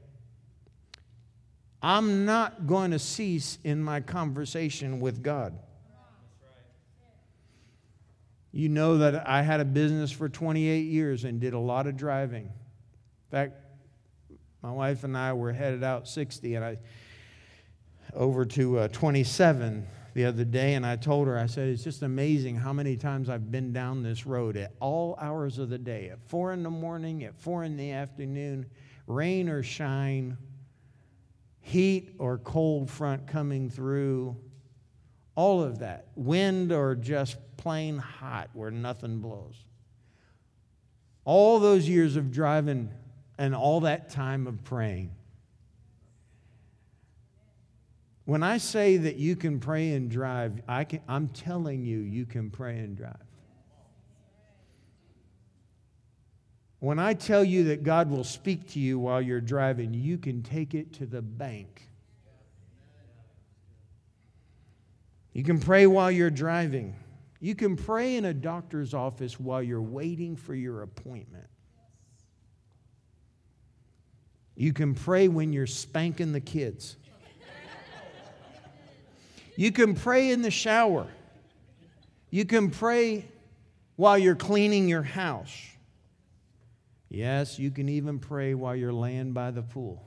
I'm 1.83 2.23
not 2.23 2.65
going 2.65 2.91
to 2.91 2.99
cease 2.99 3.59
in 3.65 3.83
my 3.83 3.99
conversation 3.99 5.01
with 5.01 5.21
God. 5.21 5.59
You 8.53 8.69
know 8.69 8.99
that 8.99 9.27
I 9.27 9.41
had 9.41 9.59
a 9.59 9.65
business 9.65 10.09
for 10.09 10.29
28 10.29 10.85
years 10.85 11.25
and 11.25 11.41
did 11.41 11.53
a 11.53 11.59
lot 11.59 11.85
of 11.87 11.97
driving. 11.97 12.45
In 12.45 13.31
fact, 13.31 13.53
My 14.61 14.71
wife 14.71 15.03
and 15.03 15.17
I 15.17 15.33
were 15.33 15.51
headed 15.51 15.83
out 15.83 16.07
60 16.07 16.55
and 16.55 16.63
I 16.63 16.77
over 18.13 18.45
to 18.45 18.79
uh, 18.79 18.87
27 18.89 19.85
the 20.13 20.25
other 20.25 20.45
day 20.45 20.75
and 20.75 20.85
I 20.85 20.95
told 20.95 21.27
her, 21.27 21.37
I 21.37 21.47
said, 21.47 21.67
it's 21.67 21.83
just 21.83 22.01
amazing 22.01 22.55
how 22.55 22.71
many 22.71 22.95
times 22.95 23.27
I've 23.27 23.51
been 23.51 23.73
down 23.73 24.03
this 24.03 24.25
road 24.25 24.55
at 24.55 24.71
all 24.79 25.17
hours 25.19 25.57
of 25.57 25.69
the 25.69 25.79
day, 25.79 26.09
at 26.09 26.19
four 26.29 26.53
in 26.53 26.63
the 26.63 26.69
morning, 26.69 27.25
at 27.25 27.35
four 27.35 27.65
in 27.65 27.75
the 27.75 27.91
afternoon, 27.91 28.67
rain 29.07 29.49
or 29.49 29.63
shine, 29.63 30.37
heat 31.63 32.13
or 32.19 32.37
cold 32.37 32.89
front 32.89 33.25
coming 33.25 33.69
through, 33.69 34.35
all 35.33 35.63
of 35.63 35.79
that, 35.79 36.07
wind 36.15 36.71
or 36.71 36.93
just 36.93 37.37
plain 37.57 37.97
hot 37.97 38.49
where 38.53 38.69
nothing 38.69 39.19
blows. 39.19 39.55
All 41.25 41.59
those 41.59 41.87
years 41.87 42.17
of 42.17 42.31
driving 42.31 42.91
and 43.37 43.55
all 43.55 43.79
that 43.79 44.09
time 44.09 44.45
of 44.45 44.63
praying. 44.65 45.11
When 48.25 48.43
I 48.43 48.57
say 48.57 48.97
that 48.97 49.15
you 49.15 49.35
can 49.35 49.59
pray 49.59 49.93
and 49.93 50.11
drive, 50.11 50.61
I 50.67 50.83
can, 50.83 50.99
I'm 51.07 51.29
telling 51.29 51.83
you, 51.83 51.99
you 51.99 52.25
can 52.25 52.49
pray 52.51 52.77
and 52.79 52.95
drive. 52.95 53.15
When 56.83 56.99
I 56.99 57.13
tell 57.13 57.45
you 57.45 57.63
that 57.69 57.83
God 57.83 58.09
will 58.09 58.25
speak 58.25 58.67
to 58.71 58.79
you 58.81 58.99
while 58.99 59.21
you're 59.21 59.39
driving, 59.39 59.93
you 59.93 60.17
can 60.17 60.43
take 60.43 60.73
it 60.73 60.91
to 60.95 61.05
the 61.05 61.21
bank. 61.21 61.87
You 65.31 65.45
can 65.45 65.61
pray 65.61 65.87
while 65.87 66.11
you're 66.11 66.29
driving. 66.29 66.93
You 67.39 67.55
can 67.55 67.77
pray 67.77 68.17
in 68.17 68.25
a 68.25 68.33
doctor's 68.33 68.93
office 68.93 69.39
while 69.39 69.63
you're 69.63 69.81
waiting 69.81 70.35
for 70.35 70.53
your 70.53 70.81
appointment. 70.81 71.47
You 74.57 74.73
can 74.73 74.93
pray 74.93 75.29
when 75.29 75.53
you're 75.53 75.65
spanking 75.65 76.33
the 76.33 76.41
kids. 76.41 76.97
You 79.55 79.71
can 79.71 79.95
pray 79.95 80.31
in 80.31 80.41
the 80.41 80.51
shower. 80.51 81.07
You 82.29 82.43
can 82.43 82.71
pray 82.71 83.23
while 83.95 84.17
you're 84.17 84.35
cleaning 84.35 84.89
your 84.89 85.03
house. 85.03 85.72
Yes, 87.13 87.59
you 87.59 87.69
can 87.69 87.89
even 87.89 88.17
pray 88.17 88.55
while 88.55 88.75
you're 88.75 88.91
laying 88.91 89.33
by 89.33 89.51
the 89.51 89.61
pool. 89.61 90.03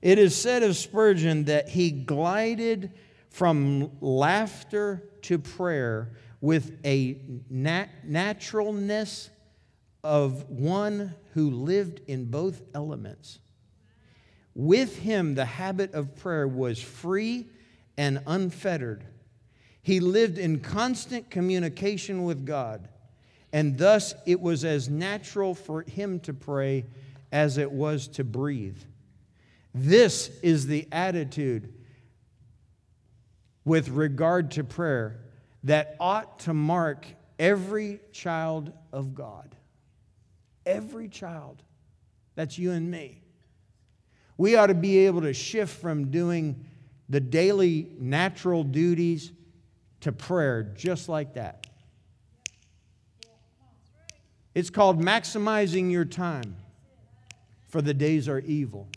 It 0.00 0.16
is 0.16 0.36
said 0.36 0.62
of 0.62 0.76
Spurgeon 0.76 1.46
that 1.46 1.68
he 1.68 1.90
glided 1.90 2.92
from 3.30 3.90
laughter 4.00 5.02
to 5.22 5.40
prayer 5.40 6.12
with 6.40 6.78
a 6.84 7.20
nat- 7.50 7.88
naturalness 8.04 9.28
of 10.04 10.48
one 10.48 11.16
who 11.34 11.50
lived 11.50 12.00
in 12.06 12.26
both 12.26 12.62
elements. 12.76 13.40
With 14.54 14.98
him, 14.98 15.34
the 15.34 15.44
habit 15.44 15.94
of 15.94 16.14
prayer 16.14 16.46
was 16.46 16.80
free 16.80 17.48
and 17.98 18.22
unfettered. 18.24 19.04
He 19.82 20.00
lived 20.00 20.38
in 20.38 20.60
constant 20.60 21.30
communication 21.30 22.24
with 22.24 22.44
God, 22.44 22.88
and 23.52 23.78
thus 23.78 24.14
it 24.26 24.40
was 24.40 24.64
as 24.64 24.88
natural 24.88 25.54
for 25.54 25.82
him 25.82 26.20
to 26.20 26.34
pray 26.34 26.86
as 27.32 27.58
it 27.58 27.70
was 27.70 28.08
to 28.08 28.24
breathe. 28.24 28.78
This 29.74 30.30
is 30.42 30.66
the 30.66 30.86
attitude 30.92 31.72
with 33.64 33.88
regard 33.88 34.50
to 34.52 34.64
prayer 34.64 35.20
that 35.64 35.96
ought 36.00 36.40
to 36.40 36.54
mark 36.54 37.06
every 37.38 38.00
child 38.12 38.72
of 38.92 39.14
God. 39.14 39.54
Every 40.66 41.08
child. 41.08 41.62
That's 42.34 42.58
you 42.58 42.72
and 42.72 42.90
me. 42.90 43.22
We 44.36 44.56
ought 44.56 44.66
to 44.66 44.74
be 44.74 44.98
able 45.06 45.22
to 45.22 45.32
shift 45.32 45.80
from 45.80 46.10
doing 46.10 46.64
the 47.08 47.20
daily 47.20 47.90
natural 47.98 48.64
duties 48.64 49.32
to 50.00 50.12
prayer 50.12 50.62
just 50.62 51.08
like 51.08 51.34
that. 51.34 51.66
It's 54.54 54.70
called 54.70 55.00
maximizing 55.00 55.90
your 55.90 56.04
time, 56.04 56.56
for 57.68 57.80
the 57.80 57.94
days 57.94 58.28
are 58.28 58.40
evil. 58.40 58.88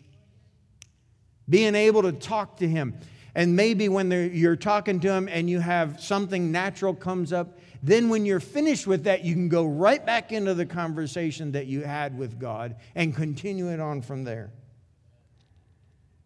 Being 1.48 1.76
able 1.76 2.02
to 2.04 2.12
talk 2.12 2.58
to 2.58 2.68
Him. 2.68 2.96
And 3.36 3.56
maybe 3.56 3.89
when 3.89 4.12
you're 4.12 4.56
talking 4.56 5.00
to 5.02 5.12
Him 5.12 5.28
and 5.28 5.50
you 5.50 5.60
have 5.60 6.02
something 6.02 6.52
natural 6.52 6.94
comes 6.94 7.34
up, 7.34 7.60
then 7.82 8.10
when 8.10 8.26
you're 8.26 8.39
finished 8.39 8.88
with 8.88 9.04
that, 9.04 9.26
you 9.26 9.34
can 9.34 9.50
go 9.50 9.66
right 9.66 10.04
back 10.04 10.32
into 10.32 10.54
the 10.54 10.66
conversation 10.66 11.52
that 11.52 11.68
you 11.68 11.82
had 11.82 12.18
with 12.18 12.39
God 12.39 12.78
and 12.96 13.16
continue 13.16 13.70
it 13.70 13.80
on 13.80 14.02
from 14.02 14.24
there. 14.24 14.52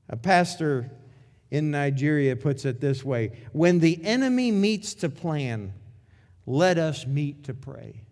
A 0.10 0.16
pastor 0.16 0.92
in 1.52 1.72
Nigeria 1.72 2.36
puts 2.36 2.66
it 2.66 2.82
this 2.82 3.04
way 3.04 3.32
When 3.52 3.80
the 3.80 4.04
enemy 4.04 4.52
meets 4.52 4.94
to 4.96 5.10
plan, 5.10 5.74
let 6.46 6.78
us 6.78 7.06
meet 7.06 7.44
to 7.46 7.54
pray. 7.54 8.04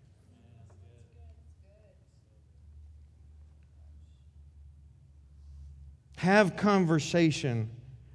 Have 6.18 6.56
conversation 6.56 7.70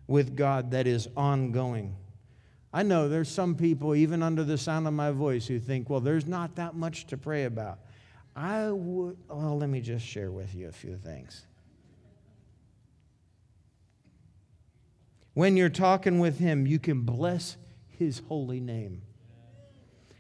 with 0.08 0.36
God 0.36 0.72
that 0.72 0.88
is 0.88 1.08
ongoing. 1.16 1.96
I 2.74 2.84
know 2.84 3.10
there's 3.10 3.30
some 3.30 3.56
people, 3.56 3.96
even 3.96 4.24
under 4.24 4.44
the 4.44 4.58
sound 4.58 4.88
of 4.88 4.94
my 4.94 5.12
voice, 5.12 5.46
who 5.46 5.60
think, 5.60 5.90
well, 5.90 6.00
there's 6.00 6.26
not 6.26 6.56
that 6.56 6.74
much 6.74 7.06
to 7.08 7.18
pray 7.18 7.46
about. 7.46 7.80
I 8.36 8.72
would, 8.72 9.18
well, 9.30 9.58
let 9.58 9.70
me 9.70 9.82
just 9.82 10.06
share 10.06 10.32
with 10.32 10.56
you 10.56 10.70
a 10.70 10.72
few 10.72 10.96
things. 10.96 11.46
When 15.34 15.56
you're 15.56 15.70
talking 15.70 16.20
with 16.20 16.40
Him, 16.40 16.68
you 16.68 16.80
can 16.80 17.02
bless 17.02 17.58
His 17.88 18.22
holy 18.28 18.60
name. 18.60 19.02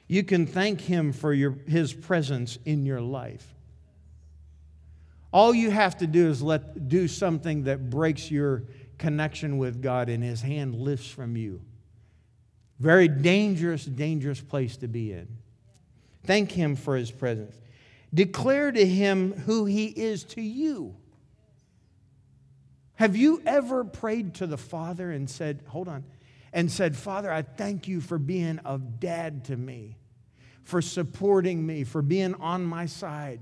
You 0.08 0.24
can 0.24 0.45
thank 0.45 0.82
Him 0.82 1.13
for 1.13 1.34
your, 1.34 1.58
His 1.67 1.93
presence 1.93 2.58
in 2.65 2.86
your 2.86 3.02
life. 3.02 3.54
All 5.34 5.54
you 5.54 5.71
have 5.71 5.97
to 6.00 6.08
do 6.08 6.30
is 6.30 6.41
let, 6.41 6.89
do 6.89 7.08
something 7.08 7.63
that 7.63 7.89
breaks 7.89 8.30
your 8.30 8.63
connection 8.97 9.58
with 9.58 9.82
God, 9.82 10.10
and 10.10 10.24
His 10.24 10.41
hand 10.41 10.76
lifts 10.76 11.10
from 11.10 11.36
you. 11.36 11.62
Very 12.80 13.08
dangerous, 13.08 13.86
dangerous 13.86 14.41
place 14.41 14.78
to 14.78 14.88
be 14.88 15.12
in. 15.12 15.28
Thank 16.26 16.52
Him 16.52 16.76
for 16.76 16.95
His 16.95 17.12
presence. 17.12 17.56
Declare 18.13 18.74
to 18.74 18.86
Him 18.86 19.34
who 19.45 19.65
He 19.65 19.88
is 19.88 20.24
to 20.26 20.41
you. 20.41 20.95
Have 23.02 23.16
you 23.16 23.42
ever 23.48 23.84
prayed 23.84 24.36
to 24.36 24.46
the 24.46 24.60
Father 24.60 25.10
and 25.10 25.28
said, 25.28 25.64
hold 25.66 25.88
on, 25.88 26.04
and 26.54 26.72
said, 26.72 26.96
Father, 26.96 27.34
I 27.34 27.42
thank 27.42 27.88
you 27.88 28.00
for 28.00 28.20
being 28.20 28.60
a 28.64 28.78
dad 28.78 29.46
to 29.46 29.58
me, 29.58 29.98
for 30.62 30.84
supporting 30.84 31.66
me, 31.66 31.84
for 31.84 32.04
being 32.04 32.36
on 32.36 32.64
my 32.64 32.86
side, 32.86 33.40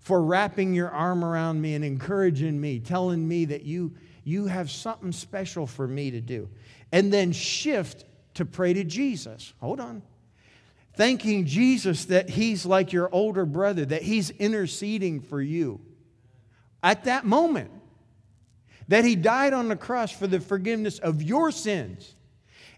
for 0.00 0.20
wrapping 0.20 0.74
your 0.74 0.90
arm 0.90 1.24
around 1.24 1.62
me 1.62 1.76
and 1.76 1.84
encouraging 1.84 2.60
me, 2.60 2.80
telling 2.80 3.28
me 3.28 3.44
that 3.44 3.62
you, 3.62 3.94
you 4.24 4.46
have 4.46 4.68
something 4.68 5.12
special 5.12 5.68
for 5.68 5.86
me 5.86 6.10
to 6.10 6.20
do. 6.20 6.48
And 6.90 7.12
then 7.12 7.30
shift 7.30 8.04
to 8.34 8.44
pray 8.44 8.72
to 8.72 8.82
Jesus. 8.82 9.54
Hold 9.60 9.78
on. 9.78 10.02
Thanking 10.94 11.46
Jesus 11.46 12.06
that 12.06 12.30
he's 12.30 12.66
like 12.66 12.92
your 12.92 13.08
older 13.12 13.46
brother, 13.46 13.84
that 13.84 14.02
he's 14.02 14.30
interceding 14.30 15.20
for 15.20 15.40
you 15.40 15.80
at 16.82 17.04
that 17.04 17.24
moment 17.24 17.70
that 18.88 19.04
he 19.04 19.14
died 19.14 19.52
on 19.52 19.68
the 19.68 19.76
cross 19.76 20.10
for 20.10 20.26
the 20.26 20.40
forgiveness 20.40 20.98
of 20.98 21.22
your 21.22 21.50
sins. 21.50 22.14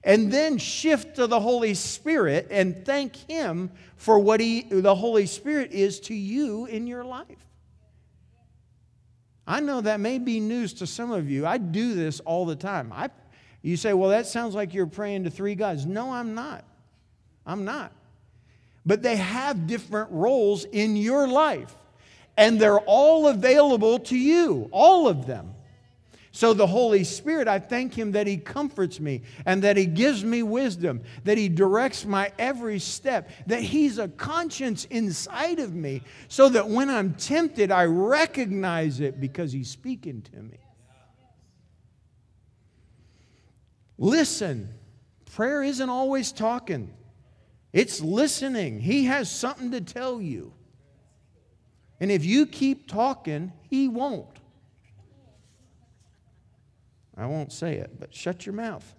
And 0.03 0.33
then 0.33 0.59
shift 0.59 1.17
to 1.17 1.27
the 1.27 1.41
Holy 1.41 1.75
Spirit 1.75 2.49
and 2.51 2.85
thank 2.85 3.17
him 3.29 3.71
for 3.97 4.19
what 4.19 4.41
he, 4.41 4.63
the 4.63 4.95
Holy 4.95 5.27
Spirit 5.27 5.73
is 5.73 6.01
to 6.01 6.15
you 6.15 6.67
in 6.67 6.87
your 6.87 7.05
life. 7.05 7.27
I 9.47 9.61
know 9.61 9.81
that 9.81 10.01
may 10.01 10.19
be 10.19 10.41
news 10.41 10.75
to 10.75 10.87
some 10.87 11.11
of 11.11 11.31
you. 11.31 11.47
I 11.47 11.59
do 11.59 11.95
this 11.95 12.21
all 12.21 12.47
the 12.47 12.57
time. 12.57 12.93
I, 12.95 13.11
you 13.63 13.77
say, 13.77 13.93
well, 13.93 14.11
that 14.11 14.27
sounds 14.27 14.55
like 14.55 14.73
you're 14.73 14.87
praying 14.87 15.25
to 15.25 15.31
three 15.31 15.55
gods. 15.55 15.87
No, 15.87 16.13
I'm 16.13 16.35
not. 16.35 16.65
I'm 17.45 17.65
not. 17.65 17.93
But 18.87 19.03
they 19.03 19.17
have 19.17 19.67
different 19.67 20.11
roles 20.13 20.65
in 20.65 20.97
your 20.97 21.29
life, 21.29 21.75
and 22.37 22.59
they're 22.59 22.81
all 22.81 23.29
available 23.29 23.99
to 23.99 24.17
you, 24.17 24.69
all 24.73 25.09
of 25.09 25.27
them. 25.27 25.53
So, 26.33 26.55
the 26.55 26.67
Holy 26.67 27.03
Spirit, 27.03 27.49
I 27.49 27.59
thank 27.59 27.93
Him 27.95 28.13
that 28.13 28.29
He 28.29 28.37
comforts 28.37 29.01
me 29.01 29.23
and 29.47 29.63
that 29.65 29.77
He 29.77 29.87
gives 29.87 30.25
me 30.25 30.45
wisdom, 30.45 31.03
that 31.25 31.37
He 31.37 31.49
directs 31.49 32.05
my 32.05 32.31
every 32.39 32.79
step, 32.79 33.31
that 33.49 33.63
He's 33.63 33.99
a 33.99 34.07
conscience 34.07 34.85
inside 34.87 35.59
of 35.59 35.75
me, 35.75 36.03
so 36.29 36.49
that 36.51 36.69
when 36.69 36.89
I'm 36.89 37.15
tempted, 37.15 37.73
I 37.73 37.87
recognize 37.87 39.01
it 39.01 39.21
because 39.21 39.51
He's 39.51 39.71
speaking 39.71 40.23
to 40.23 40.37
me. 40.37 40.59
Listen, 43.99 44.73
prayer 45.35 45.65
isn't 45.65 45.91
always 45.91 46.31
talking, 46.31 46.95
it's 47.73 48.01
listening. 48.01 48.81
He 48.81 49.07
has 49.07 49.31
something 49.31 49.73
to 49.73 49.81
tell 49.81 50.23
you. 50.23 50.53
And 52.01 52.11
if 52.11 52.25
you 52.25 52.47
keep 52.47 52.89
talking, 52.89 53.53
he 53.69 53.89
won't. 53.89 54.30
I 57.21 57.27
won't 57.27 57.53
say 57.53 57.75
it, 57.77 58.01
but 58.01 58.15
shut 58.15 58.47
your 58.47 58.55
mouth. 58.55 58.95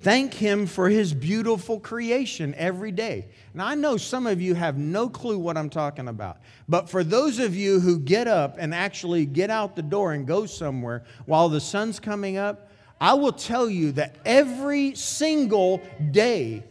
Thank 0.00 0.34
Him 0.34 0.66
for 0.66 0.88
His 0.88 1.14
beautiful 1.14 1.78
creation 1.78 2.52
every 2.56 2.90
day. 2.90 3.28
Now, 3.54 3.68
I 3.68 3.76
know 3.76 3.96
some 3.96 4.26
of 4.26 4.40
you 4.40 4.54
have 4.54 4.76
no 4.76 5.08
clue 5.08 5.38
what 5.38 5.56
I'm 5.56 5.70
talking 5.70 6.08
about, 6.08 6.38
but 6.68 6.90
for 6.90 7.04
those 7.04 7.38
of 7.38 7.54
you 7.54 7.78
who 7.78 8.00
get 8.00 8.26
up 8.26 8.56
and 8.58 8.74
actually 8.74 9.26
get 9.26 9.48
out 9.48 9.76
the 9.76 9.82
door 9.82 10.12
and 10.12 10.26
go 10.26 10.44
somewhere 10.44 11.04
while 11.26 11.48
the 11.48 11.60
sun's 11.60 12.00
coming 12.00 12.36
up, 12.36 12.68
I 13.00 13.14
will 13.14 13.32
tell 13.32 13.70
you 13.70 13.92
that 13.92 14.16
every 14.24 14.96
single 14.96 15.80
day 16.10 16.64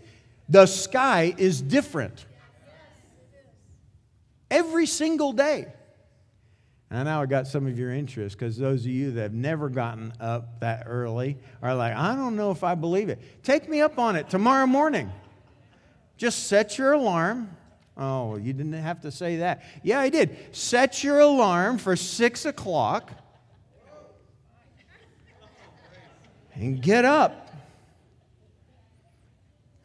the 0.49 0.65
sky 0.65 1.33
is 1.37 1.61
different. 1.61 2.25
Every 4.49 4.87
single 4.87 5.31
day. 5.31 5.67
And 6.91 7.05
now 7.05 7.21
I 7.21 7.25
got 7.25 7.47
some 7.47 7.67
of 7.67 7.79
your 7.79 7.93
interest 7.93 8.37
because 8.37 8.57
those 8.57 8.81
of 8.81 8.91
you 8.91 9.11
that 9.11 9.21
have 9.21 9.33
never 9.33 9.69
gotten 9.69 10.11
up 10.19 10.59
that 10.59 10.83
early 10.87 11.37
are 11.61 11.73
like, 11.73 11.95
I 11.95 12.15
don't 12.15 12.35
know 12.35 12.51
if 12.51 12.65
I 12.65 12.75
believe 12.75 13.07
it. 13.07 13.43
Take 13.43 13.69
me 13.69 13.79
up 13.79 13.97
on 13.97 14.17
it 14.17 14.29
tomorrow 14.29 14.67
morning. 14.67 15.09
Just 16.17 16.47
set 16.47 16.77
your 16.77 16.91
alarm. 16.91 17.55
Oh, 17.95 18.35
you 18.35 18.51
didn't 18.51 18.73
have 18.73 18.99
to 19.01 19.11
say 19.11 19.37
that. 19.37 19.63
Yeah, 19.83 20.01
I 20.01 20.09
did. 20.09 20.37
Set 20.51 21.01
your 21.01 21.19
alarm 21.19 21.77
for 21.77 21.95
six 21.95 22.45
o'clock 22.45 23.11
and 26.53 26.81
get 26.81 27.05
up. 27.05 27.55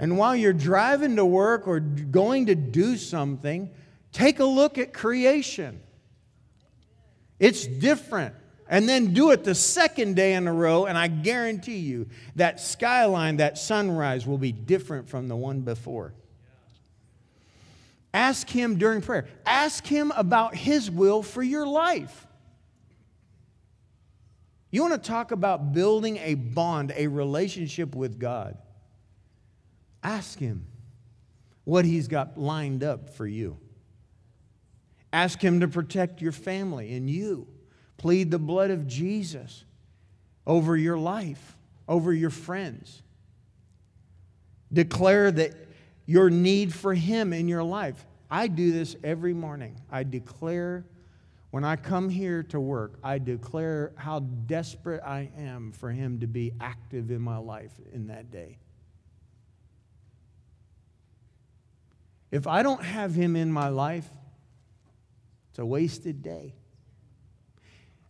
And 0.00 0.18
while 0.18 0.34
you're 0.34 0.52
driving 0.52 1.14
to 1.16 1.24
work 1.24 1.68
or 1.68 1.78
going 1.78 2.46
to 2.46 2.56
do 2.56 2.96
something, 2.96 3.70
take 4.10 4.40
a 4.40 4.44
look 4.44 4.76
at 4.76 4.92
creation. 4.92 5.80
It's 7.38 7.66
different. 7.66 8.34
And 8.68 8.88
then 8.88 9.14
do 9.14 9.30
it 9.30 9.44
the 9.44 9.54
second 9.54 10.16
day 10.16 10.34
in 10.34 10.48
a 10.48 10.52
row, 10.52 10.86
and 10.86 10.98
I 10.98 11.06
guarantee 11.06 11.78
you 11.78 12.08
that 12.34 12.60
skyline, 12.60 13.36
that 13.36 13.58
sunrise 13.58 14.26
will 14.26 14.38
be 14.38 14.50
different 14.50 15.08
from 15.08 15.28
the 15.28 15.36
one 15.36 15.60
before. 15.60 16.14
Ask 18.12 18.48
Him 18.48 18.76
during 18.76 19.02
prayer. 19.02 19.26
Ask 19.44 19.86
Him 19.86 20.10
about 20.16 20.56
His 20.56 20.90
will 20.90 21.22
for 21.22 21.42
your 21.42 21.66
life. 21.66 22.26
You 24.72 24.82
want 24.82 24.94
to 24.94 25.08
talk 25.08 25.30
about 25.30 25.72
building 25.72 26.16
a 26.16 26.34
bond, 26.34 26.92
a 26.96 27.06
relationship 27.06 27.94
with 27.94 28.18
God? 28.18 28.58
Ask 30.02 30.38
Him 30.38 30.66
what 31.62 31.84
He's 31.84 32.08
got 32.08 32.36
lined 32.36 32.82
up 32.82 33.10
for 33.10 33.26
you. 33.26 33.58
Ask 35.16 35.40
Him 35.40 35.60
to 35.60 35.68
protect 35.68 36.20
your 36.20 36.30
family 36.30 36.92
and 36.92 37.08
you. 37.08 37.48
Plead 37.96 38.30
the 38.30 38.38
blood 38.38 38.70
of 38.70 38.86
Jesus 38.86 39.64
over 40.46 40.76
your 40.76 40.98
life, 40.98 41.56
over 41.88 42.12
your 42.12 42.28
friends. 42.28 43.02
Declare 44.70 45.30
that 45.30 45.54
your 46.04 46.28
need 46.28 46.74
for 46.74 46.92
Him 46.92 47.32
in 47.32 47.48
your 47.48 47.62
life. 47.62 48.04
I 48.30 48.46
do 48.46 48.72
this 48.72 48.94
every 49.02 49.32
morning. 49.32 49.80
I 49.90 50.02
declare, 50.02 50.84
when 51.50 51.64
I 51.64 51.76
come 51.76 52.10
here 52.10 52.42
to 52.50 52.60
work, 52.60 52.98
I 53.02 53.16
declare 53.16 53.92
how 53.96 54.18
desperate 54.18 55.02
I 55.02 55.30
am 55.38 55.72
for 55.72 55.90
Him 55.90 56.20
to 56.20 56.26
be 56.26 56.52
active 56.60 57.10
in 57.10 57.22
my 57.22 57.38
life 57.38 57.72
in 57.90 58.08
that 58.08 58.30
day. 58.30 58.58
If 62.30 62.46
I 62.46 62.62
don't 62.62 62.84
have 62.84 63.14
Him 63.14 63.34
in 63.34 63.50
my 63.50 63.68
life, 63.68 64.10
it's 65.56 65.62
a 65.62 65.64
wasted 65.64 66.22
day. 66.22 66.52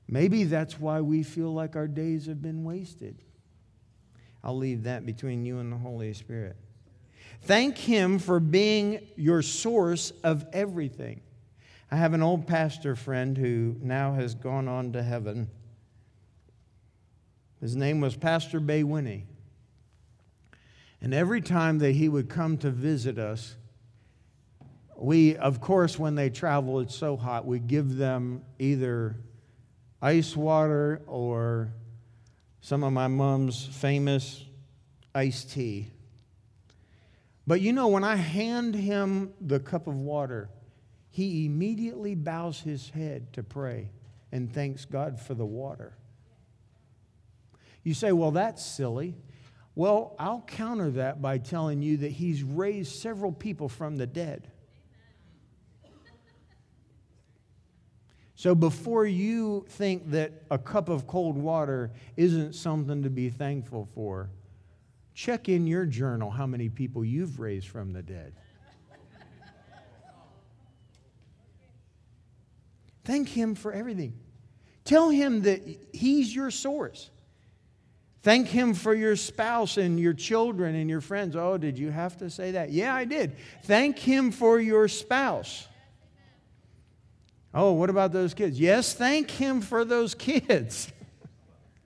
Maybe 0.08 0.42
that's 0.42 0.80
why 0.80 1.00
we 1.00 1.22
feel 1.22 1.54
like 1.54 1.76
our 1.76 1.86
days 1.86 2.26
have 2.26 2.42
been 2.42 2.64
wasted. 2.64 3.22
I'll 4.42 4.56
leave 4.56 4.82
that 4.82 5.06
between 5.06 5.46
you 5.46 5.60
and 5.60 5.70
the 5.70 5.76
Holy 5.76 6.12
Spirit. 6.12 6.56
Thank 7.42 7.78
Him 7.78 8.18
for 8.18 8.40
being 8.40 8.98
your 9.14 9.42
source 9.42 10.10
of 10.24 10.44
everything. 10.52 11.20
I 11.88 11.94
have 11.94 12.14
an 12.14 12.22
old 12.22 12.48
pastor 12.48 12.96
friend 12.96 13.38
who 13.38 13.76
now 13.80 14.14
has 14.14 14.34
gone 14.34 14.66
on 14.66 14.90
to 14.94 15.02
heaven. 15.04 15.48
His 17.60 17.76
name 17.76 18.00
was 18.00 18.16
Pastor 18.16 18.58
Bay 18.58 18.82
Winnie. 18.82 19.28
And 21.00 21.14
every 21.14 21.42
time 21.42 21.78
that 21.78 21.92
he 21.92 22.08
would 22.08 22.28
come 22.28 22.58
to 22.58 22.72
visit 22.72 23.18
us, 23.20 23.54
we, 24.98 25.36
of 25.36 25.60
course, 25.60 25.98
when 25.98 26.14
they 26.14 26.30
travel, 26.30 26.80
it's 26.80 26.94
so 26.94 27.16
hot, 27.16 27.46
we 27.46 27.58
give 27.58 27.96
them 27.96 28.42
either 28.58 29.16
ice 30.00 30.36
water 30.36 31.02
or 31.06 31.72
some 32.60 32.82
of 32.82 32.92
my 32.92 33.08
mom's 33.08 33.66
famous 33.66 34.44
iced 35.14 35.52
tea. 35.52 35.90
But 37.46 37.60
you 37.60 37.72
know, 37.72 37.88
when 37.88 38.04
I 38.04 38.16
hand 38.16 38.74
him 38.74 39.32
the 39.40 39.60
cup 39.60 39.86
of 39.86 39.94
water, 39.94 40.50
he 41.10 41.46
immediately 41.46 42.14
bows 42.14 42.60
his 42.60 42.90
head 42.90 43.32
to 43.34 43.42
pray 43.42 43.90
and 44.32 44.52
thanks 44.52 44.84
God 44.84 45.20
for 45.20 45.34
the 45.34 45.46
water. 45.46 45.96
You 47.84 47.94
say, 47.94 48.12
well, 48.12 48.32
that's 48.32 48.64
silly. 48.64 49.14
Well, 49.76 50.16
I'll 50.18 50.42
counter 50.42 50.90
that 50.92 51.22
by 51.22 51.38
telling 51.38 51.82
you 51.82 51.98
that 51.98 52.10
he's 52.10 52.42
raised 52.42 53.00
several 53.00 53.30
people 53.30 53.68
from 53.68 53.96
the 53.96 54.06
dead. 54.06 54.50
So 58.36 58.54
before 58.54 59.06
you 59.06 59.64
think 59.70 60.10
that 60.10 60.30
a 60.50 60.58
cup 60.58 60.90
of 60.90 61.06
cold 61.06 61.38
water 61.38 61.90
isn't 62.18 62.54
something 62.54 63.02
to 63.02 63.10
be 63.10 63.30
thankful 63.30 63.88
for, 63.94 64.28
check 65.14 65.48
in 65.48 65.66
your 65.66 65.86
journal 65.86 66.30
how 66.30 66.46
many 66.46 66.68
people 66.68 67.02
you've 67.02 67.40
raised 67.40 67.68
from 67.68 67.94
the 67.94 68.02
dead. 68.02 68.34
Thank 73.04 73.30
Him 73.30 73.54
for 73.54 73.72
everything. 73.72 74.18
Tell 74.84 75.08
Him 75.08 75.42
that 75.42 75.62
He's 75.94 76.34
your 76.34 76.50
source. 76.50 77.08
Thank 78.20 78.48
Him 78.48 78.74
for 78.74 78.92
your 78.92 79.16
spouse 79.16 79.78
and 79.78 79.98
your 79.98 80.12
children 80.12 80.74
and 80.74 80.90
your 80.90 81.00
friends. 81.00 81.36
Oh, 81.36 81.56
did 81.56 81.78
you 81.78 81.90
have 81.90 82.18
to 82.18 82.28
say 82.28 82.50
that? 82.50 82.70
Yeah, 82.70 82.94
I 82.94 83.06
did. 83.06 83.36
Thank 83.62 83.98
Him 83.98 84.30
for 84.30 84.60
your 84.60 84.88
spouse. 84.88 85.68
Oh, 87.58 87.72
what 87.72 87.88
about 87.88 88.12
those 88.12 88.34
kids? 88.34 88.60
Yes, 88.60 88.92
thank 88.92 89.30
Him 89.30 89.62
for 89.62 89.82
those 89.86 90.14
kids. 90.14 90.92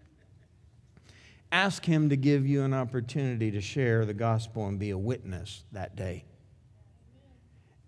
Ask 1.53 1.85
Him 1.85 2.09
to 2.09 2.17
give 2.17 2.45
you 2.45 2.65
an 2.65 2.75
opportunity 2.75 3.53
to 3.53 3.61
share 3.61 4.05
the 4.05 4.13
gospel 4.13 4.67
and 4.67 4.81
be 4.81 4.91
a 4.91 4.99
witness 4.99 5.63
that 5.71 5.95
day. 5.95 6.25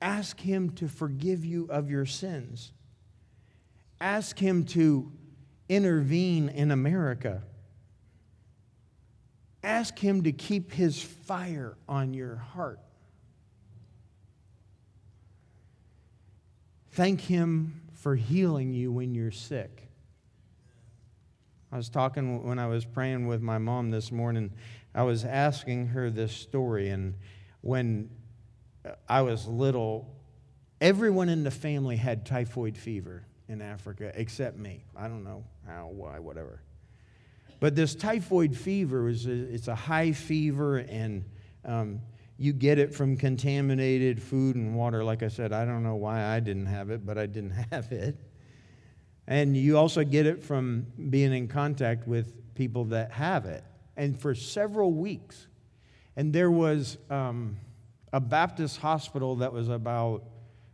Ask 0.00 0.38
Him 0.38 0.70
to 0.76 0.86
forgive 0.86 1.44
you 1.44 1.66
of 1.70 1.90
your 1.90 2.06
sins. 2.06 2.70
Ask 4.00 4.38
Him 4.38 4.62
to 4.66 5.10
intervene 5.68 6.50
in 6.50 6.70
America. 6.70 7.42
Ask 9.64 9.98
Him 9.98 10.22
to 10.22 10.30
keep 10.30 10.70
His 10.70 11.02
fire 11.02 11.76
on 11.88 12.14
your 12.14 12.36
heart. 12.36 12.78
Thank 16.92 17.22
Him 17.22 17.80
for 17.94 18.14
healing 18.16 18.74
you 18.74 18.92
when 18.92 19.14
you're 19.14 19.30
sick. 19.30 19.88
I 21.72 21.78
was 21.78 21.88
talking 21.88 22.46
when 22.46 22.58
I 22.58 22.66
was 22.66 22.84
praying 22.84 23.26
with 23.26 23.40
my 23.40 23.56
mom 23.56 23.90
this 23.90 24.12
morning, 24.12 24.52
I 24.94 25.04
was 25.04 25.24
asking 25.24 25.86
her 25.88 26.10
this 26.10 26.32
story. 26.32 26.90
And 26.90 27.14
when 27.62 28.10
I 29.08 29.22
was 29.22 29.46
little, 29.46 30.14
everyone 30.82 31.30
in 31.30 31.44
the 31.44 31.50
family 31.50 31.96
had 31.96 32.26
typhoid 32.26 32.76
fever 32.76 33.24
in 33.48 33.62
Africa 33.62 34.12
except 34.14 34.58
me. 34.58 34.84
I 34.94 35.08
don't 35.08 35.24
know 35.24 35.44
how, 35.66 35.88
why, 35.94 36.18
whatever. 36.18 36.60
But 37.58 37.74
this 37.74 37.94
typhoid 37.94 38.54
fever 38.54 39.08
is 39.08 39.26
a, 39.26 39.32
it's 39.32 39.68
a 39.68 39.74
high 39.74 40.12
fever, 40.12 40.76
and 40.78 41.24
um, 41.64 42.00
you 42.38 42.52
get 42.52 42.78
it 42.78 42.94
from 42.94 43.16
contaminated 43.16 44.22
food 44.22 44.56
and 44.56 44.74
water. 44.74 45.04
Like 45.04 45.22
I 45.22 45.28
said, 45.28 45.52
I 45.52 45.64
don't 45.64 45.82
know 45.82 45.96
why 45.96 46.24
I 46.24 46.40
didn't 46.40 46.66
have 46.66 46.90
it, 46.90 47.04
but 47.06 47.18
I 47.18 47.26
didn't 47.26 47.50
have 47.70 47.92
it. 47.92 48.16
And 49.26 49.56
you 49.56 49.78
also 49.78 50.02
get 50.04 50.26
it 50.26 50.42
from 50.42 50.86
being 51.10 51.32
in 51.32 51.48
contact 51.48 52.08
with 52.08 52.54
people 52.54 52.86
that 52.86 53.12
have 53.12 53.46
it. 53.46 53.62
And 53.96 54.18
for 54.20 54.34
several 54.34 54.92
weeks. 54.92 55.46
And 56.16 56.32
there 56.32 56.50
was 56.50 56.98
um, 57.10 57.56
a 58.12 58.20
Baptist 58.20 58.78
hospital 58.78 59.36
that 59.36 59.52
was 59.52 59.68
about, 59.68 60.24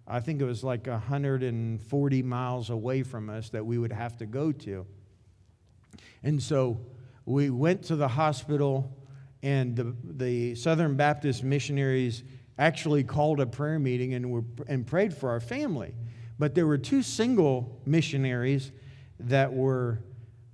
I 0.06 0.20
think 0.20 0.40
it 0.40 0.44
was 0.44 0.64
like 0.64 0.86
140 0.86 2.22
miles 2.22 2.70
away 2.70 3.02
from 3.02 3.28
us 3.28 3.50
that 3.50 3.64
we 3.64 3.78
would 3.78 3.92
have 3.92 4.16
to 4.18 4.26
go 4.26 4.52
to. 4.52 4.86
And 6.22 6.42
so 6.42 6.80
we 7.26 7.50
went 7.50 7.82
to 7.84 7.96
the 7.96 8.08
hospital 8.08 8.96
and 9.42 9.76
the, 9.76 9.94
the 10.04 10.54
Southern 10.54 10.96
Baptist 10.96 11.44
missionaries 11.44 12.24
actually 12.58 13.04
called 13.04 13.40
a 13.40 13.46
prayer 13.46 13.78
meeting 13.78 14.14
and, 14.14 14.30
were, 14.30 14.44
and 14.66 14.86
prayed 14.86 15.14
for 15.14 15.30
our 15.30 15.40
family. 15.40 15.94
But 16.38 16.54
there 16.54 16.66
were 16.66 16.78
two 16.78 17.02
single 17.02 17.80
missionaries 17.86 18.72
that 19.20 19.52
were 19.52 20.00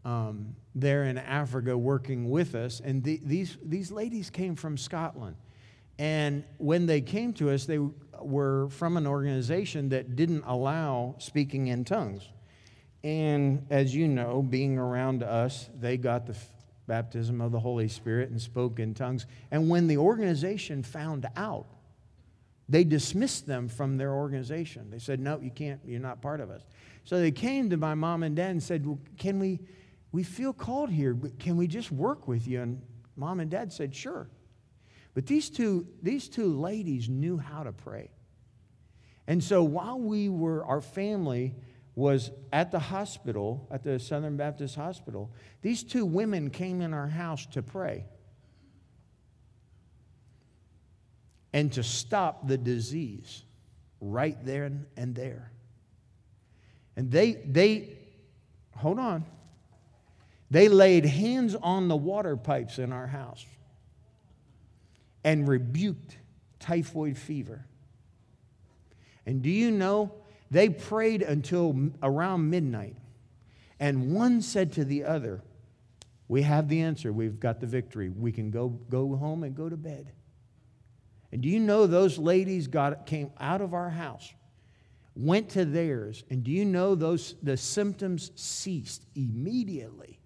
um, 0.05 0.55
there 0.75 1.05
in 1.05 1.19
Africa 1.19 1.77
working 1.77 2.31
with 2.31 2.55
us. 2.55 2.81
And 2.81 3.03
the, 3.03 3.21
these, 3.25 3.57
these 3.63 3.91
ladies 3.91 4.31
came 4.31 4.57
from 4.57 4.77
Scotland. 4.77 5.37
And 5.99 6.45
when 6.59 6.87
they 6.87 7.01
came 7.01 7.33
to 7.35 7.51
us, 7.51 7.67
they 7.67 7.79
were 8.21 8.69
from 8.71 8.97
an 8.97 9.07
organization 9.07 9.91
that 9.91 10.17
didn't 10.17 10.45
allow 10.47 11.15
speaking 11.19 11.69
in 11.69 11.85
tongues. 11.85 12.29
And 13.03 13.67
as 13.71 13.95
you 13.95 14.09
know, 14.09 14.43
being 14.43 14.79
around 14.79 15.23
us, 15.23 15.69
they 15.79 15.97
got 15.97 16.27
the 16.27 16.37
baptism 16.87 17.41
of 17.41 17.53
the 17.53 17.61
Holy 17.61 17.89
Spirit 17.89 18.31
and 18.31 18.41
spoke 18.41 18.79
in 18.79 18.95
tongues. 18.95 19.27
And 19.51 19.69
when 19.69 19.87
the 19.87 19.99
organization 19.99 20.83
found 20.83 21.27
out, 21.37 21.67
they 22.69 22.85
dismissed 22.85 23.47
them 23.47 23.69
from 23.69 23.97
their 23.97 24.13
organization. 24.13 24.91
They 24.91 24.99
said, 24.99 25.21
No, 25.21 25.39
you 25.41 25.51
can't, 25.51 25.81
you're 25.85 26.01
not 26.01 26.23
part 26.23 26.41
of 26.41 26.51
us. 26.51 26.63
So 27.05 27.19
they 27.19 27.31
came 27.31 27.71
to 27.71 27.77
my 27.77 27.95
mom 27.95 28.23
and 28.23 28.35
dad 28.35 28.51
and 28.51 28.63
said, 28.63 28.87
well, 28.87 28.99
Can 29.19 29.39
we, 29.39 29.61
we 30.13 30.23
feel 30.23 30.53
called 30.53 30.91
here, 30.91 31.17
can 31.39 31.57
we 31.57 31.67
just 31.67 31.93
work 31.93 32.27
with 32.27 32.47
you? 32.47 32.63
And 32.63 32.81
mom 33.17 33.41
and 33.41 33.51
dad 33.51 33.73
said, 33.73 33.95
Sure. 33.95 34.29
But 35.15 35.27
these 35.27 35.49
two, 35.49 35.87
these 36.03 36.29
two 36.29 36.59
ladies 36.59 37.09
knew 37.09 37.39
how 37.39 37.63
to 37.63 37.73
pray. 37.73 38.11
And 39.27 39.43
so 39.43 39.63
while 39.63 39.99
we 39.99 40.29
were, 40.29 40.65
our 40.65 40.81
family 40.81 41.55
was 41.95 42.31
at 42.53 42.71
the 42.73 42.79
hospital, 42.79 43.69
at 43.71 43.83
the 43.83 43.99
Southern 43.99 44.37
Baptist 44.37 44.75
Hospital, 44.75 45.31
these 45.63 45.83
two 45.83 46.05
women 46.05 46.51
came 46.51 46.81
in 46.81 46.93
our 46.93 47.07
house 47.07 47.47
to 47.47 47.63
pray 47.63 48.05
and 51.53 51.73
to 51.73 51.83
stop 51.85 52.49
the 52.49 52.59
disease 52.59 53.45
right 54.01 54.37
there 54.45 54.73
and 54.97 55.15
there. 55.15 55.53
And 56.97 57.11
they, 57.11 57.33
they, 57.47 57.97
hold 58.77 58.99
on, 58.99 59.25
they 60.51 60.69
laid 60.69 61.05
hands 61.05 61.55
on 61.55 61.89
the 61.89 61.97
water 61.97 62.37
pipes 62.37 62.79
in 62.79 62.93
our 62.93 63.07
house 63.07 63.45
and 65.23 65.47
rebuked 65.49 66.17
typhoid 66.59 67.17
fever. 67.17 67.65
And 69.27 69.43
do 69.43 69.51
you 69.51 69.71
know 69.71 70.13
they 70.51 70.69
prayed 70.69 71.23
until 71.23 71.91
around 72.03 72.51
midnight. 72.51 72.97
And 73.81 74.15
one 74.15 74.41
said 74.41 74.73
to 74.73 74.85
the 74.85 75.05
other, 75.05 75.43
We 76.29 76.43
have 76.43 76.69
the 76.69 76.81
answer. 76.81 77.13
We've 77.13 77.41
got 77.41 77.61
the 77.61 77.67
victory. 77.67 78.09
We 78.09 78.33
can 78.33 78.51
go, 78.51 78.69
go 78.69 79.17
home 79.17 79.43
and 79.43 79.55
go 79.55 79.69
to 79.69 79.77
bed. 79.77 80.13
And 81.33 81.43
do 81.43 81.49
you 81.49 81.59
know 81.59 81.87
those 81.87 82.17
ladies 82.17 82.69
got, 82.69 83.07
came 83.07 83.31
out 83.41 83.61
of 83.61 83.75
our 83.75 83.91
house, 83.91 84.33
went 85.17 85.49
to 85.51 85.65
theirs, 85.65 86.23
and 86.31 86.45
do 86.45 86.53
you 86.53 86.65
know 86.65 86.95
those 86.95 87.35
the 87.43 87.57
symptoms 87.57 88.31
ceased 88.37 89.05
immediately? 89.17 90.21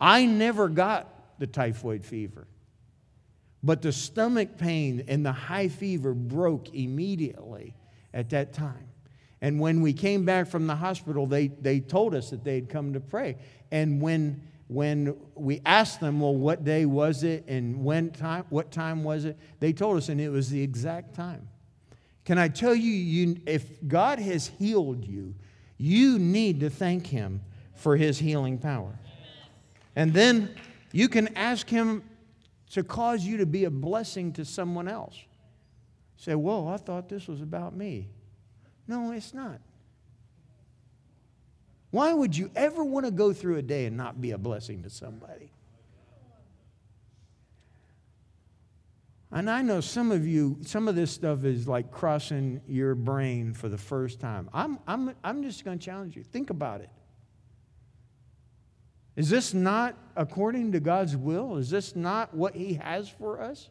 I 0.00 0.26
never 0.26 0.68
got 0.68 1.38
the 1.38 1.46
typhoid 1.46 2.04
fever. 2.04 2.48
But 3.62 3.80
the 3.80 3.92
stomach 3.92 4.58
pain 4.58 5.04
and 5.08 5.24
the 5.24 5.32
high 5.32 5.68
fever 5.68 6.12
broke 6.12 6.74
immediately 6.74 7.74
at 8.12 8.30
that 8.30 8.52
time. 8.52 8.88
And 9.40 9.60
when 9.60 9.82
we 9.82 9.92
came 9.92 10.24
back 10.24 10.46
from 10.46 10.66
the 10.66 10.76
hospital, 10.76 11.26
they, 11.26 11.48
they 11.48 11.80
told 11.80 12.14
us 12.14 12.30
that 12.30 12.44
they 12.44 12.54
had 12.54 12.68
come 12.68 12.94
to 12.94 13.00
pray. 13.00 13.36
And 13.70 14.00
when, 14.00 14.42
when 14.68 15.16
we 15.34 15.60
asked 15.66 16.00
them, 16.00 16.20
well, 16.20 16.34
what 16.34 16.64
day 16.64 16.86
was 16.86 17.22
it 17.24 17.44
and 17.46 17.84
when 17.84 18.10
time, 18.10 18.44
what 18.48 18.70
time 18.70 19.04
was 19.04 19.24
it? 19.24 19.38
They 19.60 19.72
told 19.72 19.98
us, 19.98 20.08
and 20.08 20.20
it 20.20 20.30
was 20.30 20.50
the 20.50 20.62
exact 20.62 21.14
time. 21.14 21.48
Can 22.24 22.38
I 22.38 22.48
tell 22.48 22.74
you, 22.74 22.90
you 22.90 23.36
if 23.46 23.66
God 23.86 24.18
has 24.18 24.46
healed 24.46 25.04
you, 25.04 25.34
you 25.76 26.18
need 26.18 26.60
to 26.60 26.70
thank 26.70 27.06
Him 27.06 27.42
for 27.74 27.96
His 27.96 28.18
healing 28.18 28.58
power. 28.58 28.98
And 29.94 30.14
then 30.14 30.54
you 30.92 31.08
can 31.08 31.36
ask 31.36 31.68
Him 31.68 32.02
to 32.70 32.82
cause 32.82 33.24
you 33.24 33.36
to 33.36 33.46
be 33.46 33.64
a 33.64 33.70
blessing 33.70 34.32
to 34.32 34.44
someone 34.44 34.88
else. 34.88 35.16
Say, 36.16 36.34
whoa, 36.34 36.68
I 36.68 36.78
thought 36.78 37.08
this 37.08 37.28
was 37.28 37.42
about 37.42 37.76
me. 37.76 38.08
No, 38.86 39.12
it's 39.12 39.32
not. 39.32 39.60
Why 41.90 42.12
would 42.12 42.36
you 42.36 42.50
ever 42.56 42.82
want 42.82 43.06
to 43.06 43.12
go 43.12 43.32
through 43.32 43.56
a 43.56 43.62
day 43.62 43.86
and 43.86 43.96
not 43.96 44.20
be 44.20 44.32
a 44.32 44.38
blessing 44.38 44.82
to 44.82 44.90
somebody? 44.90 45.52
And 49.30 49.50
I 49.50 49.62
know 49.62 49.80
some 49.80 50.12
of 50.12 50.26
you, 50.26 50.58
some 50.62 50.86
of 50.86 50.94
this 50.94 51.10
stuff 51.10 51.44
is 51.44 51.66
like 51.66 51.90
crossing 51.90 52.60
your 52.68 52.94
brain 52.94 53.52
for 53.52 53.68
the 53.68 53.78
first 53.78 54.20
time. 54.20 54.48
I'm, 54.52 54.78
I'm, 54.86 55.14
I'm 55.24 55.42
just 55.42 55.64
going 55.64 55.78
to 55.78 55.84
challenge 55.84 56.16
you. 56.16 56.22
Think 56.22 56.50
about 56.50 56.80
it. 56.80 56.90
Is 59.16 59.30
this 59.30 59.54
not 59.54 59.96
according 60.16 60.72
to 60.72 60.80
God's 60.80 61.16
will? 61.16 61.56
Is 61.56 61.70
this 61.70 61.94
not 61.94 62.34
what 62.34 62.54
He 62.54 62.74
has 62.74 63.08
for 63.08 63.40
us? 63.40 63.70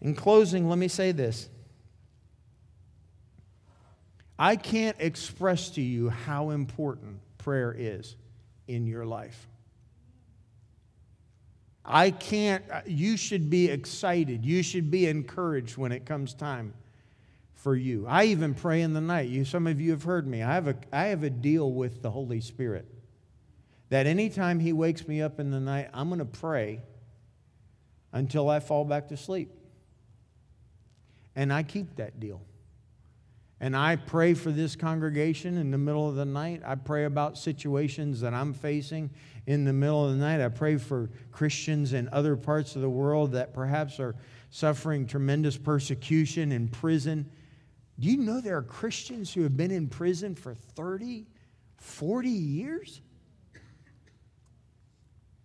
In 0.00 0.14
closing, 0.14 0.68
let 0.68 0.78
me 0.78 0.88
say 0.88 1.12
this 1.12 1.48
I 4.38 4.56
can't 4.56 4.96
express 5.00 5.70
to 5.70 5.80
you 5.80 6.10
how 6.10 6.50
important 6.50 7.18
prayer 7.38 7.74
is 7.76 8.14
in 8.68 8.86
your 8.86 9.04
life. 9.04 9.48
I 11.84 12.10
can't, 12.10 12.62
you 12.86 13.16
should 13.16 13.48
be 13.48 13.68
excited. 13.70 14.44
You 14.44 14.62
should 14.62 14.90
be 14.90 15.06
encouraged 15.06 15.78
when 15.78 15.90
it 15.90 16.04
comes 16.04 16.34
time 16.34 16.74
for 17.54 17.74
you. 17.74 18.06
I 18.06 18.24
even 18.24 18.54
pray 18.54 18.82
in 18.82 18.92
the 18.92 19.00
night. 19.00 19.30
You, 19.30 19.44
some 19.44 19.66
of 19.66 19.80
you 19.80 19.90
have 19.92 20.02
heard 20.02 20.26
me. 20.26 20.42
I 20.42 20.54
have, 20.54 20.68
a, 20.68 20.76
I 20.92 21.06
have 21.06 21.22
a 21.24 21.30
deal 21.30 21.72
with 21.72 22.02
the 22.02 22.10
Holy 22.10 22.40
Spirit 22.40 22.86
that 23.88 24.06
anytime 24.06 24.60
He 24.60 24.72
wakes 24.72 25.08
me 25.08 25.22
up 25.22 25.40
in 25.40 25.50
the 25.50 25.60
night, 25.60 25.88
I'm 25.94 26.08
going 26.08 26.18
to 26.18 26.26
pray 26.26 26.82
until 28.12 28.48
I 28.50 28.60
fall 28.60 28.84
back 28.84 29.08
to 29.08 29.16
sleep. 29.16 29.50
And 31.34 31.52
I 31.52 31.62
keep 31.62 31.96
that 31.96 32.20
deal. 32.20 32.42
And 33.60 33.76
I 33.76 33.96
pray 33.96 34.34
for 34.34 34.52
this 34.52 34.76
congregation 34.76 35.56
in 35.56 35.72
the 35.72 35.78
middle 35.78 36.08
of 36.08 36.14
the 36.14 36.24
night. 36.24 36.62
I 36.64 36.76
pray 36.76 37.06
about 37.06 37.36
situations 37.36 38.20
that 38.20 38.32
I'm 38.32 38.52
facing 38.54 39.10
in 39.46 39.64
the 39.64 39.72
middle 39.72 40.04
of 40.04 40.12
the 40.12 40.18
night. 40.18 40.40
I 40.40 40.48
pray 40.48 40.76
for 40.76 41.10
Christians 41.32 41.92
in 41.92 42.08
other 42.12 42.36
parts 42.36 42.76
of 42.76 42.82
the 42.82 42.90
world 42.90 43.32
that 43.32 43.52
perhaps 43.52 43.98
are 43.98 44.14
suffering 44.50 45.06
tremendous 45.06 45.56
persecution 45.56 46.52
in 46.52 46.68
prison. 46.68 47.28
Do 47.98 48.08
you 48.08 48.18
know 48.18 48.40
there 48.40 48.58
are 48.58 48.62
Christians 48.62 49.32
who 49.34 49.42
have 49.42 49.56
been 49.56 49.72
in 49.72 49.88
prison 49.88 50.36
for 50.36 50.54
30, 50.54 51.26
40 51.78 52.28
years? 52.28 53.00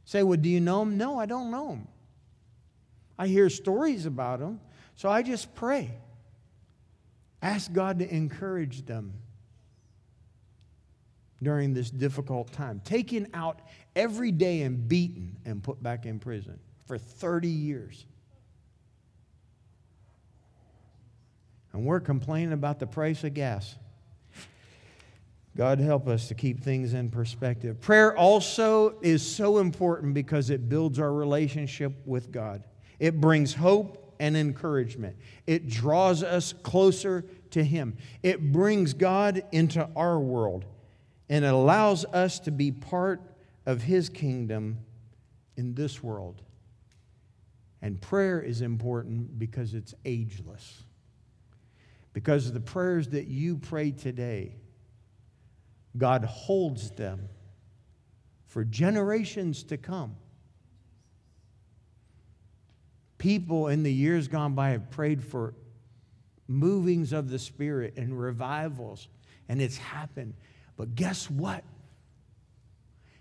Say, 0.05 0.21
well, 0.21 0.37
do 0.37 0.49
you 0.49 0.59
know 0.59 0.79
them? 0.79 0.97
No, 0.97 1.19
I 1.19 1.25
don't 1.25 1.49
know 1.49 1.69
them. 1.69 1.87
I 3.17 3.27
hear 3.27 3.49
stories 3.49 4.05
about 4.05 4.39
them, 4.39 4.59
so 4.95 5.09
I 5.09 5.23
just 5.23 5.55
pray. 5.55 5.91
Ask 7.43 7.73
God 7.73 7.99
to 7.99 8.09
encourage 8.09 8.85
them 8.85 9.13
during 11.43 11.73
this 11.73 11.91
difficult 11.91 12.53
time. 12.53 12.81
Taken 12.85 13.27
out 13.33 13.59
every 13.97 14.31
day 14.31 14.61
and 14.61 14.87
beaten 14.87 15.35
and 15.43 15.61
put 15.61 15.83
back 15.83 16.05
in 16.05 16.19
prison 16.19 16.57
for 16.87 16.97
30 16.97 17.49
years. 17.49 18.05
And 21.73 21.85
we're 21.85 21.99
complaining 21.99 22.53
about 22.53 22.79
the 22.79 22.87
price 22.87 23.25
of 23.25 23.33
gas. 23.33 23.75
God 25.57 25.79
help 25.79 26.07
us 26.07 26.29
to 26.29 26.35
keep 26.35 26.63
things 26.63 26.93
in 26.93 27.09
perspective. 27.09 27.81
Prayer 27.81 28.17
also 28.17 28.97
is 29.01 29.21
so 29.21 29.57
important 29.57 30.13
because 30.13 30.49
it 30.49 30.69
builds 30.69 30.97
our 30.97 31.11
relationship 31.11 31.93
with 32.05 32.31
God. 32.31 32.63
It 32.99 33.19
brings 33.19 33.53
hope 33.53 34.02
and 34.19 34.35
encouragement. 34.37 35.15
It 35.47 35.67
draws 35.67 36.23
us 36.23 36.53
closer 36.63 37.25
to 37.51 37.63
Him. 37.63 37.97
It 38.21 38.51
brings 38.51 38.93
God 38.93 39.43
into 39.51 39.87
our 39.95 40.19
world 40.19 40.65
and 41.29 41.45
it 41.45 41.53
allows 41.53 42.05
us 42.05 42.39
to 42.41 42.51
be 42.51 42.71
part 42.71 43.21
of 43.65 43.81
His 43.81 44.09
kingdom 44.09 44.79
in 45.57 45.73
this 45.73 46.03
world. 46.03 46.41
And 47.81 47.99
prayer 47.99 48.41
is 48.41 48.61
important 48.61 49.39
because 49.39 49.73
it's 49.73 49.93
ageless. 50.05 50.83
Because 52.13 52.51
the 52.51 52.59
prayers 52.59 53.09
that 53.09 53.27
you 53.27 53.57
pray 53.57 53.91
today, 53.91 54.55
God 55.97 56.23
holds 56.23 56.91
them 56.91 57.29
for 58.47 58.63
generations 58.63 59.63
to 59.63 59.77
come. 59.77 60.15
People 63.23 63.69
in 63.69 63.83
the 63.83 63.93
years 63.93 64.27
gone 64.27 64.53
by 64.53 64.71
have 64.71 64.91
prayed 64.91 65.23
for 65.23 65.53
movings 66.45 67.13
of 67.13 67.29
the 67.29 67.39
Spirit 67.39 67.93
and 67.95 68.19
revivals, 68.19 69.07
and 69.47 69.61
it's 69.61 69.77
happened. 69.77 70.33
But 70.75 70.93
guess 70.93 71.29
what? 71.29 71.63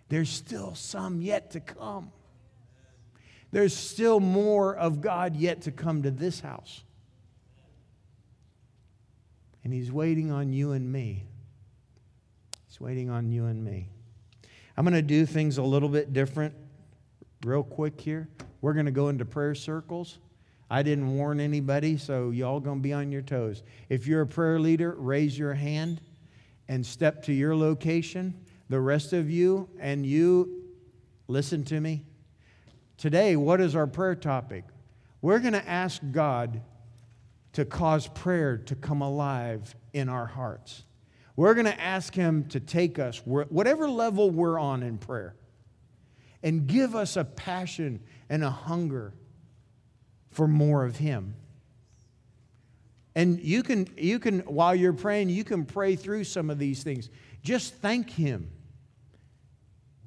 There's 0.09 0.29
still 0.29 0.75
some 0.75 1.23
yet 1.23 1.53
to 1.53 1.61
come. 1.61 2.11
There's 3.53 3.77
still 3.77 4.19
more 4.19 4.75
of 4.75 5.01
God 5.01 5.37
yet 5.37 5.63
to 5.63 5.71
come 5.71 6.03
to 6.03 6.11
this 6.11 6.41
house. 6.41 6.83
And 9.63 9.73
He's 9.73 9.93
waiting 9.93 10.33
on 10.33 10.53
you 10.53 10.73
and 10.73 10.91
me. 10.91 11.27
He's 12.67 12.81
waiting 12.81 13.09
on 13.09 13.31
you 13.31 13.47
and 13.47 13.65
me. 13.65 13.89
I'm 14.77 14.85
going 14.85 14.95
to 14.95 15.03
do 15.03 15.27
things 15.27 15.59
a 15.59 15.63
little 15.63 15.89
bit 15.89 16.13
different 16.13 16.57
real 17.45 17.63
quick 17.63 18.01
here. 18.01 18.29
We're 18.63 18.73
going 18.73 18.87
to 18.87 18.93
go 18.93 19.11
into 19.11 19.27
prayer 19.27 19.55
circles. 19.55 20.19
I 20.71 20.83
didn't 20.83 21.17
warn 21.17 21.39
anybody, 21.39 21.99
so 21.99 22.31
y'all 22.31 22.61
going 22.61 22.79
to 22.79 22.83
be 22.83 22.95
on 22.95 23.13
your 23.13 23.21
toes. 23.21 23.63
If 23.91 24.07
you're 24.07 24.23
a 24.23 24.27
prayer 24.27 24.59
leader, 24.59 24.95
raise 24.97 25.39
your 25.39 25.53
hand 25.53 26.01
and 26.69 26.87
step 26.87 27.23
to 27.25 27.33
your 27.35 27.55
location. 27.55 28.33
The 28.71 28.81
rest 28.81 29.13
of 29.13 29.31
you 29.31 29.69
and 29.79 30.07
you, 30.07 30.63
listen 31.29 31.65
to 31.65 31.79
me. 31.79 32.05
Today, 32.97 33.37
what 33.37 33.61
is 33.61 33.77
our 33.77 33.87
prayer 33.87 34.15
topic? 34.15 34.65
We're 35.21 35.41
going 35.41 35.53
to 35.53 35.69
ask 35.69 36.01
God 36.11 36.63
to 37.53 37.65
cause 37.65 38.07
prayer 38.07 38.57
to 38.57 38.75
come 38.75 39.03
alive 39.03 39.75
in 39.93 40.09
our 40.09 40.27
hearts. 40.27 40.85
We're 41.37 41.55
going 41.55 41.67
to 41.67 41.81
ask 41.81 42.15
Him 42.15 42.45
to 42.49 42.61
take 42.61 42.99
us, 42.99 43.19
whatever 43.25 43.89
level 43.89 44.31
we're 44.31 44.59
on 44.59 44.83
in 44.83 44.99
prayer, 44.99 45.35
and 46.43 46.67
give 46.67 46.95
us 46.95 47.17
a 47.17 47.25
passion 47.25 48.01
and 48.29 48.43
a 48.43 48.51
hunger 48.51 49.15
for 50.31 50.49
more 50.49 50.85
of 50.85 50.97
Him. 50.97 51.35
And 53.15 53.41
you 53.41 53.63
can, 53.63 53.89
you 53.97 54.19
can, 54.19 54.41
while 54.41 54.75
you're 54.75 54.95
praying, 54.95 55.29
you 55.29 55.45
can 55.45 55.65
pray 55.65 55.97
through 55.97 56.25
some 56.25 56.49
of 56.49 56.59
these 56.59 56.83
things. 56.83 57.11
Just 57.43 57.75
thank 57.75 58.11
Him 58.11 58.51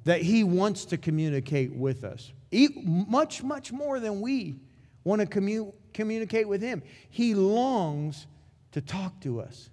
that 0.04 0.22
He 0.22 0.44
wants 0.44 0.86
to 0.86 0.96
communicate 0.96 1.72
with 1.72 2.04
us, 2.04 2.32
much, 2.52 3.42
much 3.42 3.72
more 3.72 4.00
than 4.00 4.20
we 4.20 4.56
want 5.04 5.20
to 5.20 5.26
commu- 5.26 5.72
communicate 5.94 6.48
with 6.48 6.60
Him. 6.60 6.82
He 7.10 7.34
longs 7.34 8.26
to 8.72 8.80
talk 8.80 9.20
to 9.20 9.40
us. 9.40 9.70